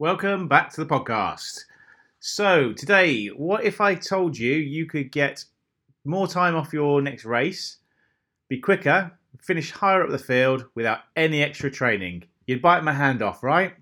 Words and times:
Welcome 0.00 0.48
back 0.48 0.72
to 0.72 0.82
the 0.82 0.92
podcast. 0.92 1.66
So, 2.18 2.72
today, 2.72 3.28
what 3.28 3.62
if 3.62 3.80
I 3.80 3.94
told 3.94 4.36
you 4.36 4.52
you 4.52 4.86
could 4.86 5.12
get 5.12 5.44
more 6.04 6.26
time 6.26 6.56
off 6.56 6.72
your 6.72 7.00
next 7.00 7.24
race, 7.24 7.76
be 8.48 8.58
quicker, 8.58 9.12
finish 9.40 9.70
higher 9.70 10.02
up 10.02 10.10
the 10.10 10.18
field 10.18 10.64
without 10.74 11.02
any 11.14 11.44
extra 11.44 11.70
training? 11.70 12.24
You'd 12.48 12.60
bite 12.60 12.82
my 12.82 12.92
hand 12.92 13.22
off, 13.22 13.44
right? 13.44 13.74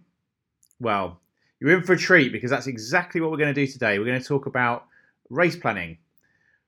Well, 0.78 1.18
you're 1.60 1.78
in 1.78 1.82
for 1.82 1.94
a 1.94 1.98
treat 1.98 2.30
because 2.30 2.50
that's 2.50 2.66
exactly 2.66 3.22
what 3.22 3.30
we're 3.30 3.38
going 3.38 3.54
to 3.54 3.66
do 3.66 3.72
today. 3.72 3.98
We're 3.98 4.04
going 4.04 4.20
to 4.20 4.28
talk 4.28 4.44
about 4.44 4.84
race 5.30 5.56
planning. 5.56 5.96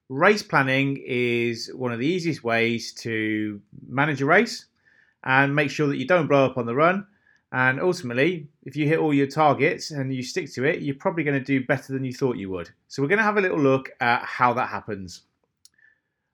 Race 0.08 0.42
planning 0.42 1.04
is 1.06 1.70
one 1.74 1.92
of 1.92 1.98
the 1.98 2.06
easiest 2.06 2.42
ways 2.42 2.95
to 2.95 3.61
manage 3.86 4.22
a 4.22 4.26
race 4.26 4.64
and 5.22 5.54
make 5.54 5.70
sure 5.70 5.88
that 5.88 5.98
you 5.98 6.06
don't 6.06 6.29
blow 6.29 6.46
up 6.46 6.56
on 6.56 6.64
the 6.64 6.74
run. 6.74 7.06
And 7.55 7.80
ultimately, 7.80 8.48
if 8.64 8.75
you 8.75 8.89
hit 8.89 8.98
all 8.98 9.14
your 9.14 9.29
targets 9.29 9.93
and 9.93 10.12
you 10.12 10.25
stick 10.25 10.53
to 10.54 10.64
it, 10.64 10.82
you're 10.82 10.96
probably 10.96 11.22
going 11.22 11.39
to 11.39 11.45
do 11.45 11.64
better 11.64 11.93
than 11.93 12.04
you 12.04 12.12
thought 12.12 12.36
you 12.36 12.50
would. 12.50 12.68
So, 12.89 13.00
we're 13.00 13.08
going 13.08 13.18
to 13.18 13.25
have 13.25 13.36
a 13.36 13.40
little 13.40 13.61
look 13.61 13.90
at 14.00 14.25
how 14.25 14.53
that 14.54 14.68
happens. 14.68 15.22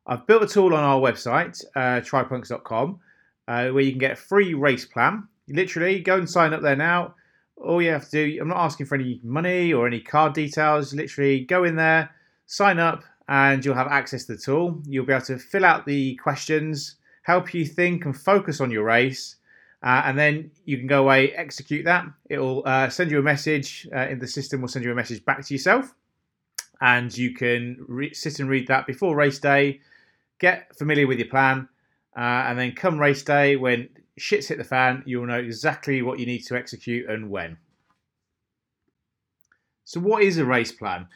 I've 0.07 0.27
built 0.27 0.43
a 0.43 0.47
tool 0.47 0.75
on 0.75 0.83
our 0.83 0.99
website, 0.99 1.63
uh, 1.77 2.01
tripunks.com, 2.01 3.01
uh, 3.49 3.69
where 3.69 3.83
you 3.83 3.91
can 3.91 3.99
get 3.99 4.13
a 4.13 4.17
free 4.17 4.55
race 4.55 4.87
plan. 4.87 5.29
Literally, 5.47 6.01
go 6.01 6.17
and 6.17 6.29
sign 6.29 6.55
up 6.55 6.63
there 6.63 6.75
now. 6.75 7.15
All 7.57 7.83
you 7.83 7.91
have 7.91 8.09
to 8.09 8.11
do, 8.11 8.39
I'm 8.41 8.49
not 8.49 8.65
asking 8.65 8.87
for 8.87 8.95
any 8.95 9.21
money 9.23 9.75
or 9.75 9.87
any 9.87 10.01
card 10.01 10.33
details. 10.33 10.95
Literally, 10.95 11.45
go 11.45 11.65
in 11.65 11.77
there, 11.77 12.11
sign 12.47 12.79
up, 12.79 13.05
and 13.29 13.63
you'll 13.63 13.75
have 13.75 13.89
access 13.89 14.25
to 14.25 14.37
the 14.37 14.41
tool. 14.41 14.81
You'll 14.87 15.05
be 15.05 15.13
able 15.13 15.27
to 15.27 15.39
fill 15.39 15.67
out 15.67 15.85
the 15.85 16.17
questions, 16.17 16.97
help 17.25 17.53
you 17.53 17.67
think 17.67 18.07
and 18.07 18.19
focus 18.19 18.63
on 18.63 18.71
your 18.71 18.85
race. 18.85 19.37
Uh, 19.83 20.03
and 20.05 20.19
then 20.19 20.51
you 20.67 20.77
can 20.77 20.87
go 20.87 21.03
away, 21.03 21.33
execute 21.33 21.85
that. 21.87 22.05
It'll 22.29 22.63
uh, 22.67 22.91
send 22.91 23.11
you 23.11 23.19
a 23.19 23.23
message 23.23 23.89
uh, 23.95 24.09
in 24.09 24.19
the 24.19 24.27
system, 24.27 24.61
will 24.61 24.69
send 24.69 24.85
you 24.85 24.93
a 24.93 24.95
message 24.95 25.25
back 25.25 25.45
to 25.45 25.55
yourself. 25.55 25.95
And 26.83 27.17
you 27.17 27.35
can 27.35 27.85
re- 27.89 28.15
sit 28.15 28.41
and 28.41 28.49
read 28.49 28.69
that 28.69 28.87
before 28.87 29.17
race 29.17 29.39
day, 29.39 29.81
get 30.39 30.77
familiar 30.77 31.07
with 31.07 31.19
your 31.19 31.29
plan. 31.29 31.69
Uh, 32.17 32.21
and 32.21 32.59
then 32.59 32.73
come 32.73 32.99
race 32.99 33.23
day, 33.23 33.57
when 33.57 33.89
shit's 34.19 34.49
hit 34.49 34.59
the 34.59 34.65
fan, 34.65 35.03
you'll 35.07 35.27
know 35.27 35.39
exactly 35.39 36.03
what 36.03 36.19
you 36.19 36.27
need 36.27 36.45
to 36.47 36.57
execute 36.57 37.09
and 37.09 37.31
when. 37.31 37.57
So, 39.85 40.01
what 40.01 40.23
is 40.23 40.39
a 40.39 40.45
race 40.45 40.73
plan? 40.73 41.09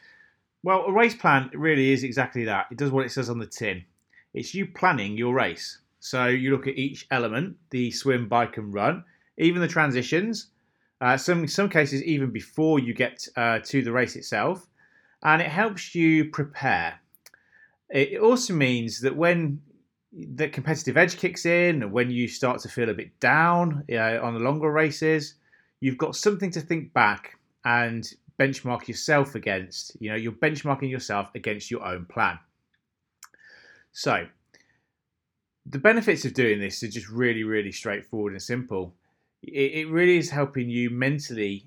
Well, 0.62 0.86
a 0.86 0.92
race 0.92 1.14
plan 1.14 1.50
really 1.52 1.92
is 1.92 2.02
exactly 2.02 2.44
that. 2.46 2.66
It 2.70 2.78
does 2.78 2.90
what 2.90 3.04
it 3.04 3.12
says 3.12 3.28
on 3.28 3.38
the 3.38 3.46
tin. 3.46 3.84
It's 4.32 4.54
you 4.54 4.66
planning 4.66 5.16
your 5.16 5.34
race. 5.34 5.78
So 6.04 6.26
you 6.26 6.50
look 6.50 6.66
at 6.66 6.76
each 6.76 7.06
element: 7.10 7.56
the 7.70 7.90
swim, 7.90 8.28
bike, 8.28 8.58
and 8.58 8.74
run, 8.74 9.04
even 9.38 9.62
the 9.62 9.68
transitions. 9.68 10.48
Uh, 11.00 11.16
some 11.16 11.48
some 11.48 11.70
cases 11.70 12.02
even 12.02 12.30
before 12.30 12.78
you 12.78 12.92
get 12.92 13.26
uh, 13.36 13.60
to 13.60 13.80
the 13.80 13.90
race 13.90 14.14
itself, 14.14 14.68
and 15.22 15.40
it 15.40 15.48
helps 15.48 15.94
you 15.94 16.26
prepare. 16.26 17.00
It 17.88 18.20
also 18.20 18.52
means 18.52 19.00
that 19.00 19.16
when 19.16 19.62
the 20.12 20.46
competitive 20.50 20.98
edge 20.98 21.16
kicks 21.16 21.46
in, 21.46 21.90
when 21.90 22.10
you 22.10 22.28
start 22.28 22.60
to 22.60 22.68
feel 22.68 22.90
a 22.90 22.94
bit 22.94 23.18
down 23.18 23.84
uh, 23.90 24.20
on 24.20 24.34
the 24.34 24.40
longer 24.40 24.70
races, 24.70 25.36
you've 25.80 25.96
got 25.96 26.16
something 26.16 26.50
to 26.50 26.60
think 26.60 26.92
back 26.92 27.38
and 27.64 28.12
benchmark 28.38 28.88
yourself 28.88 29.34
against. 29.34 29.96
You 30.00 30.10
know, 30.10 30.16
you're 30.16 30.32
benchmarking 30.32 30.90
yourself 30.90 31.30
against 31.34 31.70
your 31.70 31.82
own 31.82 32.04
plan. 32.04 32.38
So, 33.92 34.26
the 35.66 35.78
benefits 35.78 36.24
of 36.24 36.34
doing 36.34 36.60
this 36.60 36.82
are 36.82 36.88
just 36.88 37.08
really, 37.08 37.44
really 37.44 37.72
straightforward 37.72 38.32
and 38.32 38.42
simple. 38.42 38.94
It, 39.42 39.72
it 39.72 39.88
really 39.88 40.18
is 40.18 40.30
helping 40.30 40.68
you 40.68 40.90
mentally 40.90 41.66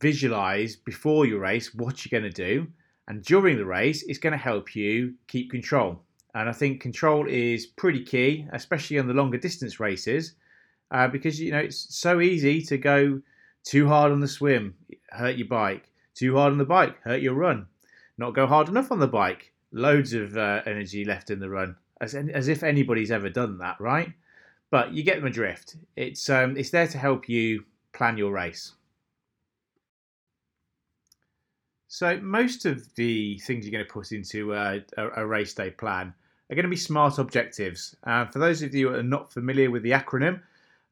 visualize 0.00 0.76
before 0.76 1.26
your 1.26 1.40
race 1.40 1.74
what 1.74 2.04
you're 2.04 2.20
going 2.20 2.30
to 2.30 2.44
do, 2.44 2.66
and 3.08 3.22
during 3.22 3.56
the 3.56 3.66
race, 3.66 4.02
it's 4.04 4.18
going 4.18 4.32
to 4.32 4.38
help 4.38 4.74
you 4.74 5.14
keep 5.28 5.50
control. 5.50 6.02
And 6.34 6.48
I 6.48 6.52
think 6.52 6.80
control 6.80 7.26
is 7.28 7.66
pretty 7.66 8.02
key, 8.04 8.46
especially 8.52 8.98
on 8.98 9.06
the 9.06 9.14
longer 9.14 9.38
distance 9.38 9.80
races, 9.80 10.34
uh, 10.90 11.08
because 11.08 11.40
you 11.40 11.52
know 11.52 11.58
it's 11.58 11.94
so 11.94 12.20
easy 12.20 12.62
to 12.62 12.78
go 12.78 13.20
too 13.64 13.88
hard 13.88 14.12
on 14.12 14.20
the 14.20 14.28
swim, 14.28 14.74
hurt 15.10 15.36
your 15.36 15.48
bike. 15.48 15.90
Too 16.14 16.36
hard 16.36 16.52
on 16.52 16.58
the 16.58 16.64
bike, 16.64 16.96
hurt 17.02 17.20
your 17.20 17.34
run. 17.34 17.66
Not 18.16 18.34
go 18.34 18.46
hard 18.46 18.68
enough 18.68 18.90
on 18.90 19.00
the 19.00 19.06
bike, 19.06 19.52
loads 19.72 20.14
of 20.14 20.36
uh, 20.36 20.62
energy 20.64 21.04
left 21.04 21.30
in 21.30 21.40
the 21.40 21.50
run. 21.50 21.76
As, 22.00 22.14
as 22.14 22.48
if 22.48 22.62
anybody's 22.62 23.10
ever 23.10 23.30
done 23.30 23.58
that, 23.58 23.80
right? 23.80 24.12
But 24.70 24.92
you 24.92 25.02
get 25.02 25.16
them 25.16 25.26
adrift. 25.26 25.76
It's 25.96 26.28
um, 26.28 26.56
it's 26.56 26.70
there 26.70 26.88
to 26.88 26.98
help 26.98 27.28
you 27.28 27.64
plan 27.92 28.18
your 28.18 28.32
race. 28.32 28.72
So 31.88 32.18
most 32.20 32.66
of 32.66 32.94
the 32.96 33.38
things 33.38 33.64
you're 33.64 33.72
going 33.72 33.86
to 33.86 33.90
put 33.92 34.12
into 34.12 34.52
a, 34.52 34.82
a, 34.98 35.22
a 35.22 35.26
race 35.26 35.54
day 35.54 35.70
plan 35.70 36.12
are 36.50 36.54
going 36.54 36.64
to 36.64 36.68
be 36.68 36.76
SMART 36.76 37.18
objectives. 37.18 37.96
Uh, 38.04 38.26
for 38.26 38.38
those 38.38 38.60
of 38.60 38.74
you 38.74 38.90
who 38.90 38.96
are 38.96 39.02
not 39.02 39.32
familiar 39.32 39.70
with 39.70 39.82
the 39.82 39.92
acronym, 39.92 40.40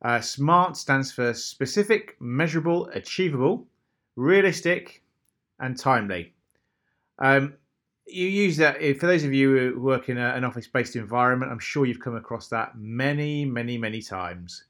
uh, 0.03 0.21
SMART 0.21 0.77
stands 0.77 1.13
for 1.13 1.35
specific, 1.35 2.17
measurable, 2.21 2.89
achievable, 2.95 3.67
realistic, 4.17 5.03
and 5.61 5.79
timely. 5.79 6.33
Um, 7.19 7.55
you 8.07 8.27
use 8.29 8.57
that 8.59 8.79
for 8.99 9.07
those 9.07 9.25
of 9.25 9.33
you 9.33 9.57
who 9.57 9.81
work 9.81 10.09
in 10.09 10.19
a, 10.19 10.35
an 10.35 10.45
office-based 10.45 10.97
environment. 10.97 11.51
I'm 11.51 11.59
sure 11.59 11.87
you've 11.87 12.01
come 12.01 12.17
across 12.17 12.49
that 12.49 12.77
many, 12.77 13.45
many, 13.45 13.79
many 13.79 14.03
times. 14.03 14.65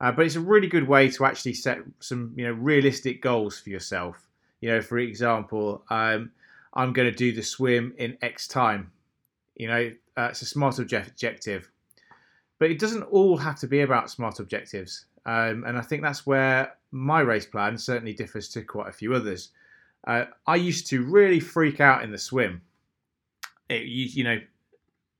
Uh, 0.00 0.12
but 0.12 0.26
it's 0.26 0.36
a 0.36 0.40
really 0.40 0.68
good 0.68 0.86
way 0.86 1.08
to 1.08 1.24
actually 1.24 1.54
set 1.54 1.78
some, 2.00 2.32
you 2.36 2.44
know, 2.44 2.52
realistic 2.52 3.22
goals 3.22 3.58
for 3.58 3.70
yourself. 3.70 4.26
You 4.60 4.70
know, 4.70 4.82
for 4.82 4.98
example, 4.98 5.84
um, 5.88 6.30
I'm 6.74 6.92
going 6.92 7.10
to 7.10 7.16
do 7.16 7.32
the 7.32 7.42
swim 7.42 7.94
in 7.96 8.18
X 8.20 8.46
time. 8.46 8.92
You 9.54 9.68
know, 9.68 9.90
uh, 10.18 10.28
it's 10.30 10.42
a 10.42 10.46
smart 10.46 10.78
objective, 10.78 11.70
but 12.58 12.70
it 12.70 12.78
doesn't 12.78 13.04
all 13.04 13.38
have 13.38 13.58
to 13.60 13.66
be 13.66 13.80
about 13.80 14.10
smart 14.10 14.38
objectives. 14.38 15.06
Um, 15.24 15.64
and 15.66 15.78
I 15.78 15.80
think 15.80 16.02
that's 16.02 16.26
where 16.26 16.74
my 16.92 17.20
race 17.20 17.46
plan 17.46 17.78
certainly 17.78 18.12
differs 18.12 18.48
to 18.50 18.62
quite 18.62 18.88
a 18.88 18.92
few 18.92 19.14
others. 19.14 19.50
Uh, 20.06 20.26
I 20.46 20.56
used 20.56 20.86
to 20.88 21.04
really 21.04 21.40
freak 21.40 21.80
out 21.80 22.02
in 22.02 22.12
the 22.12 22.18
swim. 22.18 22.62
It, 23.68 23.82
you, 23.82 24.06
you, 24.06 24.24
know, 24.24 24.38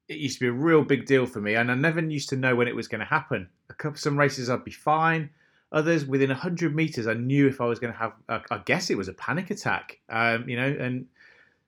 it 0.09 0.19
used 0.19 0.39
to 0.39 0.45
be 0.45 0.49
a 0.49 0.53
real 0.53 0.83
big 0.83 1.07
deal 1.07 1.27
for 1.27 1.41
me, 1.41 1.57
and 1.57 1.71
I 1.71 1.75
never 1.75 2.01
used 2.01 2.29
to 2.31 2.37
know 2.37 2.55
when 2.55 2.69
it 2.69 2.77
was 2.77 2.87
going 2.87 3.01
to 3.01 3.07
happen. 3.07 3.49
A 3.71 3.75
couple, 3.75 3.99
some 3.99 4.19
races 4.19 4.49
I'd 4.49 4.65
be 4.65 4.71
fine. 4.71 5.31
Others 5.73 6.07
within 6.07 6.31
hundred 6.31 6.77
meters, 6.77 7.09
I 7.09 7.15
knew 7.15 7.49
if 7.49 7.61
I 7.61 7.65
was 7.65 7.81
going 7.81 7.93
to 7.93 7.99
have. 7.99 8.13
I 8.29 8.59
guess 8.65 8.89
it 8.89 8.97
was 8.97 9.09
a 9.09 9.13
panic 9.15 9.51
attack. 9.51 9.99
Um, 10.09 10.49
you 10.49 10.57
know, 10.57 10.77
and 10.79 11.07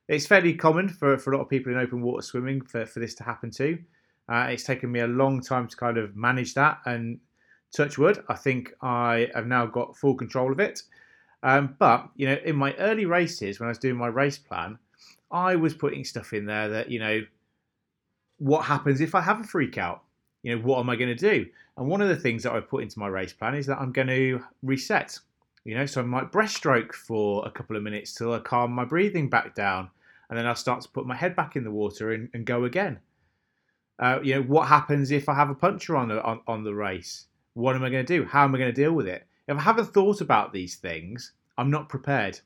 it's 0.07 0.25
fairly 0.25 0.53
common 0.53 0.87
for, 0.87 1.17
for 1.17 1.33
a 1.33 1.37
lot 1.37 1.43
of 1.43 1.49
people 1.49 1.71
in 1.73 1.77
open 1.77 2.01
water 2.01 2.21
swimming 2.21 2.61
for, 2.61 2.85
for 2.85 3.01
this 3.01 3.13
to 3.15 3.23
happen 3.23 3.51
too. 3.51 3.77
Uh, 4.29 4.47
it's 4.49 4.63
taken 4.63 4.91
me 4.91 5.01
a 5.01 5.07
long 5.07 5.41
time 5.41 5.67
to 5.67 5.75
kind 5.75 5.97
of 5.97 6.15
manage 6.15 6.53
that, 6.53 6.79
and 6.85 7.19
touch 7.75 7.97
wood, 7.97 8.23
I 8.29 8.35
think 8.35 8.73
I 8.81 9.27
have 9.35 9.47
now 9.47 9.65
got 9.65 9.97
full 9.97 10.15
control 10.15 10.51
of 10.51 10.59
it. 10.59 10.81
Um, 11.43 11.75
but 11.79 12.09
you 12.15 12.27
know, 12.27 12.37
in 12.43 12.55
my 12.55 12.73
early 12.75 13.05
races, 13.05 13.59
when 13.59 13.67
I 13.67 13.71
was 13.71 13.77
doing 13.77 13.95
my 13.95 14.07
race 14.07 14.37
plan, 14.37 14.77
I 15.31 15.55
was 15.55 15.73
putting 15.73 16.03
stuff 16.03 16.33
in 16.33 16.45
there 16.45 16.69
that 16.69 16.89
you 16.91 16.99
know, 16.99 17.21
what 18.37 18.65
happens 18.65 19.01
if 19.01 19.15
I 19.15 19.21
have 19.21 19.39
a 19.39 19.43
freak 19.43 19.77
out? 19.77 20.03
You 20.43 20.55
know, 20.55 20.61
what 20.61 20.79
am 20.79 20.89
I 20.89 20.95
going 20.95 21.15
to 21.15 21.15
do? 21.15 21.45
And 21.77 21.87
one 21.87 22.01
of 22.01 22.09
the 22.09 22.15
things 22.15 22.43
that 22.43 22.53
I 22.53 22.59
put 22.59 22.83
into 22.83 22.99
my 22.99 23.07
race 23.07 23.33
plan 23.33 23.55
is 23.55 23.65
that 23.67 23.79
I'm 23.79 23.91
going 23.91 24.07
to 24.07 24.43
reset. 24.63 25.17
You 25.65 25.75
know, 25.75 25.85
so 25.85 26.01
I 26.01 26.05
might 26.05 26.31
breaststroke 26.31 26.93
for 26.93 27.45
a 27.45 27.51
couple 27.51 27.75
of 27.75 27.83
minutes 27.83 28.13
till 28.13 28.33
I 28.33 28.39
calm 28.39 28.71
my 28.71 28.85
breathing 28.85 29.29
back 29.29 29.55
down, 29.55 29.89
and 30.29 30.37
then 30.37 30.47
I'll 30.47 30.55
start 30.55 30.81
to 30.81 30.89
put 30.89 31.05
my 31.05 31.15
head 31.15 31.35
back 31.35 31.55
in 31.55 31.63
the 31.63 31.71
water 31.71 32.11
and, 32.11 32.29
and 32.33 32.45
go 32.45 32.63
again. 32.65 32.99
Uh, 33.99 34.19
you 34.23 34.35
know, 34.35 34.41
what 34.41 34.67
happens 34.67 35.11
if 35.11 35.27
I 35.27 35.35
have 35.35 35.49
a 35.49 35.55
puncture 35.55 35.97
on 35.97 36.07
the 36.07 36.23
on, 36.23 36.39
on 36.47 36.63
the 36.63 36.73
race? 36.73 37.27
What 37.53 37.75
am 37.75 37.83
I 37.83 37.89
going 37.89 38.05
to 38.05 38.17
do? 38.17 38.25
How 38.25 38.45
am 38.45 38.55
I 38.55 38.57
going 38.57 38.73
to 38.73 38.81
deal 38.81 38.93
with 38.93 39.07
it? 39.07 39.25
If 39.49 39.57
I 39.57 39.61
haven't 39.61 39.87
thought 39.87 40.21
about 40.21 40.53
these 40.53 40.75
things, 40.75 41.31
I'm 41.57 41.71
not 41.71 41.89
prepared. 41.89 42.39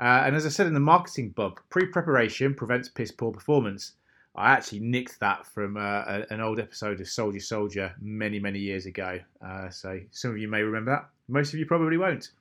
Uh, 0.00 0.24
and 0.26 0.34
as 0.34 0.44
I 0.44 0.48
said 0.48 0.66
in 0.66 0.74
the 0.74 0.80
marketing 0.80 1.30
book, 1.30 1.64
pre 1.70 1.86
preparation 1.86 2.52
prevents 2.52 2.88
piss 2.88 3.12
poor 3.12 3.30
performance. 3.30 3.92
I 4.34 4.50
actually 4.50 4.80
nicked 4.80 5.20
that 5.20 5.46
from 5.46 5.76
uh, 5.76 6.22
an 6.30 6.40
old 6.40 6.58
episode 6.58 7.00
of 7.00 7.08
Soldier 7.08 7.38
Soldier 7.38 7.94
many, 8.00 8.40
many 8.40 8.58
years 8.58 8.86
ago. 8.86 9.20
Uh, 9.40 9.70
so 9.70 10.00
some 10.10 10.32
of 10.32 10.38
you 10.38 10.48
may 10.48 10.62
remember 10.62 10.90
that. 10.90 11.08
Most 11.28 11.54
of 11.54 11.60
you 11.60 11.66
probably 11.66 11.96
won't. 11.96 12.32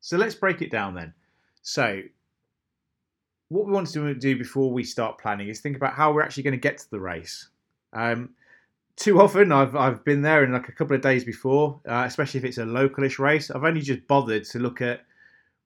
So 0.00 0.18
let's 0.18 0.34
break 0.34 0.60
it 0.60 0.70
down 0.70 0.94
then. 0.94 1.14
So, 1.62 2.02
what 3.48 3.64
we 3.64 3.72
want 3.72 3.88
to 3.92 4.12
do 4.12 4.36
before 4.36 4.70
we 4.70 4.84
start 4.84 5.16
planning 5.16 5.48
is 5.48 5.60
think 5.60 5.76
about 5.76 5.94
how 5.94 6.12
we're 6.12 6.22
actually 6.22 6.42
going 6.42 6.52
to 6.52 6.58
get 6.58 6.76
to 6.78 6.90
the 6.90 7.00
race. 7.00 7.48
Um, 7.94 8.30
too 8.96 9.20
often 9.20 9.52
I've 9.52 9.74
I've 9.74 10.04
been 10.04 10.22
there 10.22 10.44
in 10.44 10.52
like 10.52 10.68
a 10.68 10.72
couple 10.72 10.94
of 10.94 11.02
days 11.02 11.24
before, 11.24 11.80
uh, 11.88 12.04
especially 12.06 12.38
if 12.38 12.44
it's 12.44 12.58
a 12.58 12.64
localish 12.64 13.18
race. 13.18 13.50
I've 13.50 13.64
only 13.64 13.80
just 13.80 14.06
bothered 14.06 14.44
to 14.44 14.58
look 14.58 14.80
at 14.80 15.00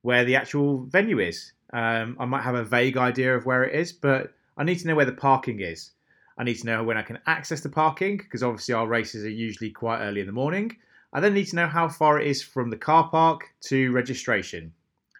where 0.03 0.25
the 0.25 0.37
actual 0.37 0.85
venue 0.85 1.19
is. 1.19 1.53
Um, 1.73 2.17
I 2.21 2.25
might 2.27 2.43
have 2.43 2.55
a 2.55 2.65
vague 2.65 2.97
idea 2.97 3.37
of 3.37 3.45
where 3.45 3.65
it 3.65 3.75
is, 3.75 3.93
but 3.93 4.33
I 4.57 4.65
need 4.65 4.79
to 4.79 4.87
know 4.87 4.95
where 4.95 5.05
the 5.05 5.13
parking 5.13 5.61
is. 5.61 5.91
I 6.39 6.45
need 6.45 6.59
to 6.59 6.67
know 6.67 6.85
when 6.85 6.97
I 6.97 7.03
can 7.03 7.19
access 7.27 7.61
the 7.61 7.69
parking 7.69 8.19
because 8.19 8.43
obviously 8.43 8.75
our 8.75 8.87
races 8.87 9.25
are 9.25 9.31
usually 9.31 9.71
quite 9.71 10.01
early 10.01 10.21
in 10.21 10.27
the 10.27 10.33
morning, 10.33 10.77
I 11.13 11.21
then 11.21 11.35
need 11.35 11.47
to 11.47 11.57
know 11.57 11.67
how 11.67 11.89
far 11.89 12.21
it 12.21 12.27
is 12.27 12.43
from 12.43 12.71
the 12.71 12.77
car 12.77 13.09
park 13.09 13.55
to 13.63 13.91
registration. 13.93 14.73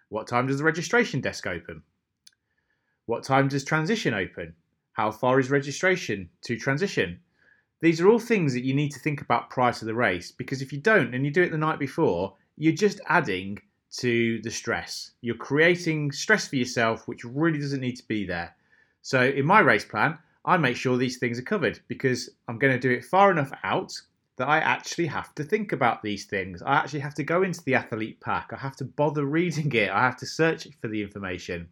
What 0.09 0.27
time 0.27 0.47
does 0.47 0.59
the 0.59 0.63
registration 0.63 1.21
desk 1.21 1.47
open? 1.47 1.81
What 3.07 3.23
time 3.23 3.47
does 3.47 3.63
transition 3.63 4.13
open? 4.13 4.53
How 4.93 5.11
far 5.11 5.39
is 5.39 5.49
registration 5.49 6.29
to 6.43 6.57
transition? 6.57 7.19
These 7.79 8.01
are 8.01 8.07
all 8.07 8.19
things 8.19 8.53
that 8.53 8.63
you 8.63 8.73
need 8.73 8.91
to 8.91 8.99
think 8.99 9.21
about 9.21 9.49
prior 9.49 9.73
to 9.73 9.85
the 9.85 9.93
race 9.93 10.31
because 10.31 10.61
if 10.61 10.73
you 10.73 10.79
don't 10.79 11.13
and 11.13 11.23
you 11.25 11.31
do 11.31 11.43
it 11.43 11.51
the 11.51 11.57
night 11.57 11.79
before, 11.79 12.33
you're 12.57 12.73
just 12.73 12.99
adding 13.07 13.59
to 13.97 14.41
the 14.41 14.51
stress. 14.51 15.11
You're 15.21 15.35
creating 15.35 16.11
stress 16.11 16.47
for 16.47 16.55
yourself, 16.55 17.07
which 17.07 17.23
really 17.23 17.59
doesn't 17.59 17.81
need 17.81 17.97
to 17.97 18.07
be 18.07 18.25
there. 18.25 18.55
So, 19.01 19.23
in 19.23 19.45
my 19.45 19.59
race 19.59 19.85
plan, 19.85 20.17
I 20.43 20.57
make 20.57 20.75
sure 20.75 20.97
these 20.97 21.17
things 21.17 21.39
are 21.39 21.43
covered 21.43 21.79
because 21.87 22.29
I'm 22.47 22.57
going 22.57 22.73
to 22.73 22.79
do 22.79 22.91
it 22.91 23.05
far 23.05 23.31
enough 23.31 23.51
out 23.63 23.93
that 24.37 24.47
I 24.47 24.59
actually 24.59 25.07
have 25.07 25.33
to 25.35 25.43
think 25.43 25.71
about 25.71 26.03
these 26.03 26.25
things. 26.25 26.61
I 26.61 26.75
actually 26.75 26.99
have 27.01 27.15
to 27.15 27.23
go 27.23 27.43
into 27.43 27.63
the 27.63 27.75
athlete 27.75 28.19
pack. 28.21 28.51
I 28.53 28.57
have 28.57 28.75
to 28.77 28.85
bother 28.85 29.25
reading 29.39 29.71
it. 29.73 29.89
I 29.89 30.01
have 30.01 30.17
to 30.17 30.25
search 30.25 30.67
for 30.81 30.87
the 30.87 31.01
information. 31.01 31.69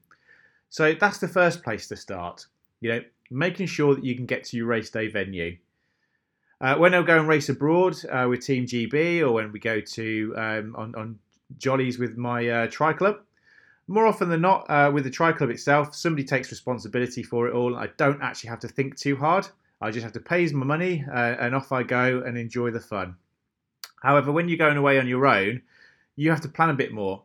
So 0.69 0.93
that's 0.93 1.19
the 1.19 1.27
first 1.27 1.63
place 1.63 1.87
to 1.87 1.95
start. 1.95 2.45
You 2.81 2.89
know, 2.89 3.01
making 3.31 3.67
sure 3.67 3.95
that 3.95 4.03
you 4.03 4.15
can 4.15 4.25
get 4.25 4.43
to 4.45 4.57
your 4.57 4.67
race 4.67 4.89
day 4.89 5.07
venue. 5.07 5.57
Uh, 6.61 6.75
when 6.75 6.93
I 6.93 7.01
go 7.01 7.19
and 7.19 7.27
race 7.27 7.49
abroad 7.49 7.97
uh, 8.09 8.27
with 8.29 8.45
Team 8.45 8.65
GB 8.65 9.21
or 9.21 9.33
when 9.33 9.51
we 9.51 9.59
go 9.59 9.81
to 9.81 10.33
um, 10.37 10.75
on, 10.77 10.95
on 10.95 11.19
jollies 11.57 11.99
with 11.99 12.17
my 12.17 12.47
uh, 12.47 12.67
tri 12.67 12.93
club. 12.93 13.17
More 13.87 14.07
often 14.07 14.29
than 14.29 14.41
not, 14.41 14.65
uh, 14.69 14.89
with 14.91 15.03
the 15.03 15.11
tri 15.11 15.31
club 15.31 15.51
itself, 15.51 15.93
somebody 15.93 16.23
takes 16.23 16.49
responsibility 16.49 17.21
for 17.21 17.47
it 17.47 17.53
all. 17.53 17.75
I 17.75 17.87
don't 17.97 18.21
actually 18.21 18.49
have 18.49 18.59
to 18.61 18.67
think 18.67 18.97
too 18.97 19.15
hard. 19.15 19.47
I 19.79 19.91
just 19.91 20.03
have 20.03 20.13
to 20.13 20.19
pay 20.19 20.47
my 20.47 20.65
money 20.65 21.05
uh, 21.07 21.35
and 21.39 21.53
off 21.53 21.71
I 21.71 21.83
go 21.83 22.23
and 22.25 22.37
enjoy 22.37 22.71
the 22.71 22.79
fun. 22.79 23.15
However, 24.01 24.31
when 24.31 24.49
you're 24.49 24.57
going 24.57 24.77
away 24.77 24.97
on 24.97 25.07
your 25.07 25.27
own, 25.27 25.61
you 26.15 26.31
have 26.31 26.41
to 26.41 26.47
plan 26.47 26.69
a 26.69 26.73
bit 26.73 26.93
more. 26.93 27.23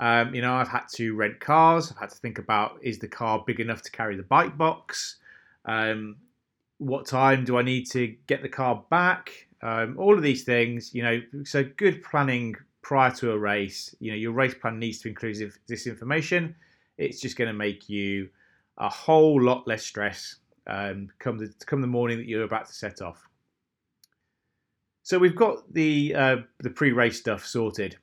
Um, 0.00 0.34
you 0.34 0.42
know, 0.42 0.54
I've 0.54 0.68
had 0.68 0.84
to 0.94 1.14
rent 1.14 1.40
cars. 1.40 1.90
I've 1.90 1.98
had 1.98 2.10
to 2.10 2.16
think 2.16 2.38
about 2.38 2.78
is 2.82 2.98
the 2.98 3.08
car 3.08 3.42
big 3.46 3.60
enough 3.60 3.82
to 3.82 3.90
carry 3.90 4.16
the 4.16 4.22
bike 4.22 4.58
box? 4.58 5.16
Um, 5.64 6.16
what 6.82 7.06
time 7.06 7.44
do 7.44 7.56
I 7.58 7.62
need 7.62 7.88
to 7.90 8.08
get 8.26 8.42
the 8.42 8.48
car 8.48 8.84
back? 8.90 9.30
Um, 9.62 9.96
all 9.98 10.16
of 10.16 10.22
these 10.22 10.42
things, 10.42 10.92
you 10.92 11.02
know, 11.02 11.20
so 11.44 11.64
good 11.76 12.02
planning 12.02 12.56
prior 12.82 13.12
to 13.12 13.30
a 13.30 13.38
race. 13.38 13.94
You 14.00 14.10
know, 14.10 14.16
your 14.16 14.32
race 14.32 14.54
plan 14.54 14.78
needs 14.78 14.98
to 15.00 15.08
include 15.08 15.52
this 15.68 15.86
information. 15.86 16.54
It's 16.98 17.20
just 17.20 17.36
going 17.36 17.48
to 17.48 17.54
make 17.54 17.88
you 17.88 18.28
a 18.78 18.88
whole 18.88 19.40
lot 19.40 19.66
less 19.68 19.84
stress 19.84 20.36
um, 20.66 21.08
come 21.18 21.38
the 21.38 21.52
come 21.66 21.80
the 21.80 21.86
morning 21.86 22.18
that 22.18 22.26
you're 22.26 22.44
about 22.44 22.66
to 22.66 22.74
set 22.74 23.00
off. 23.00 23.28
So 25.04 25.18
we've 25.18 25.36
got 25.36 25.72
the 25.72 26.14
uh, 26.14 26.36
the 26.60 26.70
pre-race 26.70 27.18
stuff 27.18 27.46
sorted, 27.46 27.96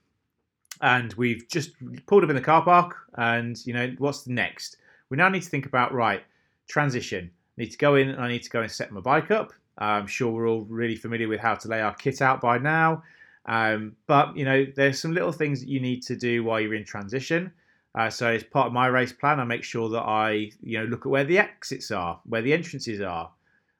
and 0.81 1.13
we've 1.13 1.47
just 1.49 1.71
pulled 2.05 2.23
up 2.23 2.29
in 2.29 2.35
the 2.35 2.41
car 2.41 2.63
park. 2.63 2.95
And 3.15 3.57
you 3.65 3.73
know 3.73 3.93
what's 3.97 4.27
next? 4.27 4.77
We 5.09 5.17
now 5.17 5.29
need 5.29 5.43
to 5.43 5.49
think 5.49 5.65
about 5.65 5.93
right 5.93 6.23
transition. 6.67 7.31
Need 7.59 7.71
to 7.71 7.77
go 7.77 7.95
in 7.95 8.09
and 8.09 8.21
I 8.21 8.29
need 8.29 8.43
to 8.43 8.49
go 8.49 8.61
and 8.61 8.71
set 8.71 8.91
my 8.91 9.01
bike 9.01 9.31
up. 9.31 9.51
I'm 9.77 10.07
sure 10.07 10.31
we're 10.31 10.47
all 10.47 10.61
really 10.61 10.95
familiar 10.95 11.27
with 11.27 11.41
how 11.41 11.55
to 11.55 11.67
lay 11.67 11.81
our 11.81 11.93
kit 11.93 12.21
out 12.21 12.41
by 12.41 12.57
now. 12.57 13.03
Um, 13.45 13.95
but 14.07 14.35
you 14.35 14.45
know, 14.45 14.65
there's 14.75 14.99
some 14.99 15.13
little 15.13 15.31
things 15.31 15.59
that 15.59 15.69
you 15.69 15.79
need 15.79 16.01
to 16.03 16.15
do 16.15 16.43
while 16.43 16.59
you're 16.59 16.73
in 16.73 16.85
transition. 16.85 17.51
Uh, 17.95 18.09
so 18.09 18.27
as 18.27 18.43
part 18.43 18.67
of 18.67 18.73
my 18.73 18.87
race 18.87 19.11
plan, 19.11 19.39
I 19.39 19.43
make 19.43 19.63
sure 19.63 19.89
that 19.89 20.03
I, 20.03 20.51
you 20.61 20.79
know, 20.79 20.85
look 20.85 21.05
at 21.05 21.09
where 21.09 21.23
the 21.25 21.37
exits 21.37 21.91
are, 21.91 22.19
where 22.25 22.41
the 22.41 22.53
entrances 22.53 23.01
are. 23.01 23.29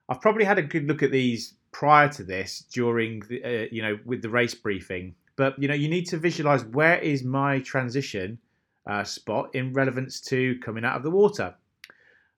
I've 0.08 0.20
probably 0.20 0.44
had 0.44 0.58
a 0.58 0.62
good 0.62 0.86
look 0.86 1.02
at 1.02 1.12
these 1.12 1.54
prior 1.72 2.08
to 2.10 2.24
this, 2.24 2.66
during 2.72 3.20
the, 3.28 3.42
uh, 3.44 3.66
you 3.70 3.80
know, 3.80 3.98
with 4.04 4.20
the 4.20 4.28
race 4.28 4.54
briefing. 4.54 5.14
But 5.36 5.58
you 5.58 5.68
know, 5.68 5.74
you 5.74 5.88
need 5.88 6.06
to 6.08 6.18
visualize 6.18 6.64
where 6.64 6.98
is 6.98 7.22
my 7.22 7.60
transition 7.60 8.38
uh, 8.86 9.04
spot 9.04 9.54
in 9.54 9.72
relevance 9.72 10.20
to 10.22 10.58
coming 10.58 10.84
out 10.84 10.96
of 10.96 11.02
the 11.02 11.10
water. 11.10 11.54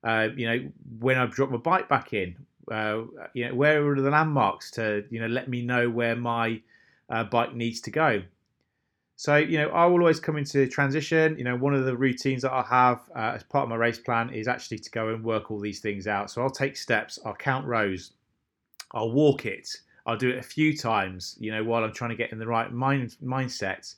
Uh, 0.05 0.29
you 0.37 0.47
know, 0.47 0.71
when 0.99 1.17
I 1.17 1.27
drop 1.27 1.51
my 1.51 1.59
bike 1.59 1.89
back 1.89 2.13
in, 2.13 2.37
uh, 2.71 3.03
you 3.35 3.49
know, 3.49 3.55
where 3.55 3.87
are 3.87 4.01
the 4.01 4.11
landmarks 4.11 4.71
to, 4.73 5.05
you 5.11 5.21
know, 5.21 5.27
let 5.27 5.49
me 5.49 5.63
know 5.63 5.89
where 5.89 6.17
my 6.17 6.61
uh, 7.09 7.25
bike 7.25 7.55
needs 7.55 7.81
to 7.83 7.91
go. 7.91 8.23
So, 9.17 9.37
you 9.37 9.59
know, 9.59 9.69
I 9.69 9.87
will 9.87 10.01
always 10.01 10.19
come 10.19 10.37
into 10.37 10.67
transition. 10.67 11.39
You 11.39 11.45
know, 11.45 11.57
one 11.57 11.75
of 11.75 11.85
the 11.85 11.97
routines 11.97 12.43
that 12.43 12.53
I 12.53 12.63
have 12.63 13.01
uh, 13.15 13.35
as 13.37 13.45
part 13.45 13.65
of 13.65 13.69
my 13.69 13.77
race 13.77 13.99
plan 13.99 14.31
is 14.31 14.49
actually 14.49 14.79
to 14.81 14.91
go 14.91 15.11
and 15.11 15.23
work 15.23 15.51
all 15.51 15.61
these 15.61 15.81
things 15.81 16.07
out. 16.07 16.31
So 16.31 16.43
I'll 16.43 16.51
take 16.51 16.77
steps, 16.77 17.19
I'll 17.25 17.35
count 17.35 17.67
rows, 17.67 18.13
I'll 18.93 19.13
walk 19.13 19.47
it, 19.47 19.69
I'll 20.07 20.17
do 20.17 20.31
it 20.31 20.39
a 20.39 20.43
few 20.43 20.77
times, 20.77 21.37
you 21.39 21.53
know, 21.53 21.63
while 21.63 21.85
I'm 21.85 21.93
trying 21.93 22.11
to 22.11 22.17
get 22.17 22.33
in 22.33 22.39
the 22.39 22.47
right 22.47 22.73
mind 22.73 23.17
mindset. 23.23 23.95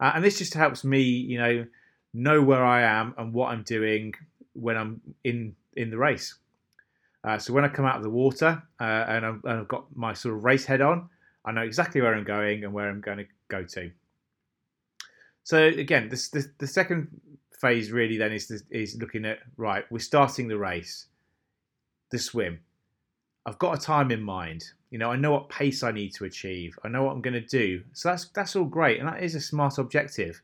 Uh, 0.00 0.12
and 0.14 0.24
this 0.24 0.38
just 0.38 0.54
helps 0.54 0.82
me, 0.82 1.02
you 1.02 1.38
know, 1.38 1.66
know 2.12 2.42
where 2.42 2.64
I 2.64 2.82
am 2.82 3.14
and 3.18 3.32
what 3.32 3.52
I'm 3.52 3.62
doing 3.62 4.14
when 4.54 4.76
I'm 4.76 5.00
in 5.24 5.54
in 5.74 5.90
the 5.90 5.98
race. 5.98 6.34
Uh, 7.24 7.38
so 7.38 7.52
when 7.52 7.64
I 7.64 7.68
come 7.68 7.84
out 7.84 7.96
of 7.96 8.02
the 8.02 8.10
water 8.10 8.60
uh, 8.80 8.84
and, 8.84 9.24
I've, 9.24 9.44
and 9.44 9.60
I've 9.60 9.68
got 9.68 9.84
my 9.94 10.12
sort 10.12 10.34
of 10.34 10.44
race 10.44 10.64
head 10.64 10.80
on, 10.80 11.08
I 11.44 11.52
know 11.52 11.62
exactly 11.62 12.00
where 12.00 12.14
I'm 12.14 12.24
going 12.24 12.64
and 12.64 12.72
where 12.72 12.88
I'm 12.88 13.00
going 13.00 13.18
to 13.18 13.26
go 13.46 13.62
to. 13.62 13.92
So 15.44 15.66
again, 15.66 16.08
this, 16.08 16.28
this 16.28 16.48
the 16.58 16.66
second 16.66 17.08
phase 17.60 17.92
really 17.92 18.16
then 18.16 18.32
is 18.32 18.62
is 18.70 18.96
looking 19.00 19.24
at 19.24 19.38
right. 19.56 19.84
We're 19.90 19.98
starting 19.98 20.48
the 20.48 20.58
race, 20.58 21.06
the 22.10 22.18
swim. 22.18 22.60
I've 23.44 23.58
got 23.58 23.76
a 23.76 23.80
time 23.80 24.10
in 24.12 24.22
mind. 24.22 24.64
You 24.90 24.98
know, 24.98 25.10
I 25.10 25.16
know 25.16 25.32
what 25.32 25.48
pace 25.48 25.82
I 25.82 25.90
need 25.90 26.14
to 26.14 26.26
achieve. 26.26 26.78
I 26.84 26.88
know 26.88 27.04
what 27.04 27.12
I'm 27.12 27.22
going 27.22 27.34
to 27.34 27.40
do. 27.40 27.82
So 27.92 28.10
that's 28.10 28.28
that's 28.28 28.54
all 28.54 28.64
great, 28.64 29.00
and 29.00 29.08
that 29.08 29.22
is 29.22 29.34
a 29.34 29.40
smart 29.40 29.78
objective. 29.78 30.42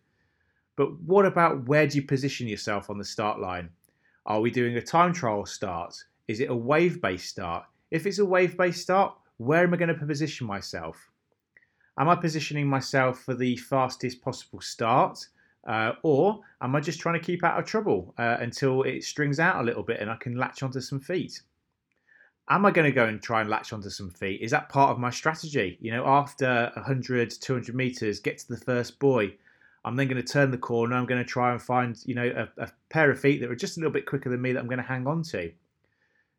But 0.74 0.98
what 1.00 1.26
about 1.26 1.66
where 1.66 1.86
do 1.86 1.96
you 1.96 2.02
position 2.02 2.48
yourself 2.48 2.88
on 2.90 2.98
the 2.98 3.04
start 3.04 3.40
line? 3.40 3.70
Are 4.28 4.42
we 4.42 4.50
doing 4.50 4.76
a 4.76 4.82
time 4.82 5.14
trial 5.14 5.46
start? 5.46 6.04
Is 6.28 6.40
it 6.40 6.50
a 6.50 6.54
wave 6.54 7.00
based 7.00 7.30
start? 7.30 7.64
If 7.90 8.04
it's 8.04 8.18
a 8.18 8.24
wave 8.26 8.58
based 8.58 8.82
start, 8.82 9.16
where 9.38 9.62
am 9.62 9.72
I 9.72 9.78
going 9.78 9.88
to 9.88 10.06
position 10.06 10.46
myself? 10.46 11.10
Am 11.96 12.10
I 12.10 12.14
positioning 12.14 12.66
myself 12.66 13.20
for 13.20 13.34
the 13.34 13.56
fastest 13.56 14.20
possible 14.20 14.60
start? 14.60 15.26
Uh, 15.66 15.92
or 16.02 16.40
am 16.60 16.76
I 16.76 16.80
just 16.80 17.00
trying 17.00 17.18
to 17.18 17.24
keep 17.24 17.42
out 17.42 17.58
of 17.58 17.64
trouble 17.64 18.14
uh, 18.18 18.36
until 18.40 18.82
it 18.82 19.02
strings 19.02 19.40
out 19.40 19.62
a 19.62 19.64
little 19.64 19.82
bit 19.82 19.98
and 19.98 20.10
I 20.10 20.16
can 20.16 20.36
latch 20.36 20.62
onto 20.62 20.82
some 20.82 21.00
feet? 21.00 21.40
Am 22.50 22.66
I 22.66 22.70
going 22.70 22.84
to 22.84 22.94
go 22.94 23.06
and 23.06 23.22
try 23.22 23.40
and 23.40 23.48
latch 23.48 23.72
onto 23.72 23.88
some 23.88 24.10
feet? 24.10 24.42
Is 24.42 24.50
that 24.50 24.68
part 24.68 24.90
of 24.90 24.98
my 24.98 25.08
strategy? 25.08 25.78
You 25.80 25.92
know, 25.92 26.06
after 26.06 26.70
100, 26.74 27.30
200 27.30 27.74
meters, 27.74 28.20
get 28.20 28.36
to 28.38 28.48
the 28.48 28.58
first 28.58 28.98
buoy. 28.98 29.38
I'm 29.84 29.96
then 29.96 30.08
going 30.08 30.22
to 30.22 30.32
turn 30.32 30.50
the 30.50 30.58
corner. 30.58 30.96
I'm 30.96 31.06
going 31.06 31.22
to 31.22 31.28
try 31.28 31.52
and 31.52 31.62
find, 31.62 31.96
you 32.04 32.14
know, 32.14 32.48
a, 32.58 32.64
a 32.64 32.68
pair 32.90 33.10
of 33.10 33.20
feet 33.20 33.40
that 33.40 33.50
are 33.50 33.56
just 33.56 33.76
a 33.76 33.80
little 33.80 33.92
bit 33.92 34.06
quicker 34.06 34.28
than 34.28 34.42
me 34.42 34.52
that 34.52 34.60
I'm 34.60 34.66
going 34.66 34.78
to 34.78 34.84
hang 34.84 35.06
on 35.06 35.22
to. 35.24 35.52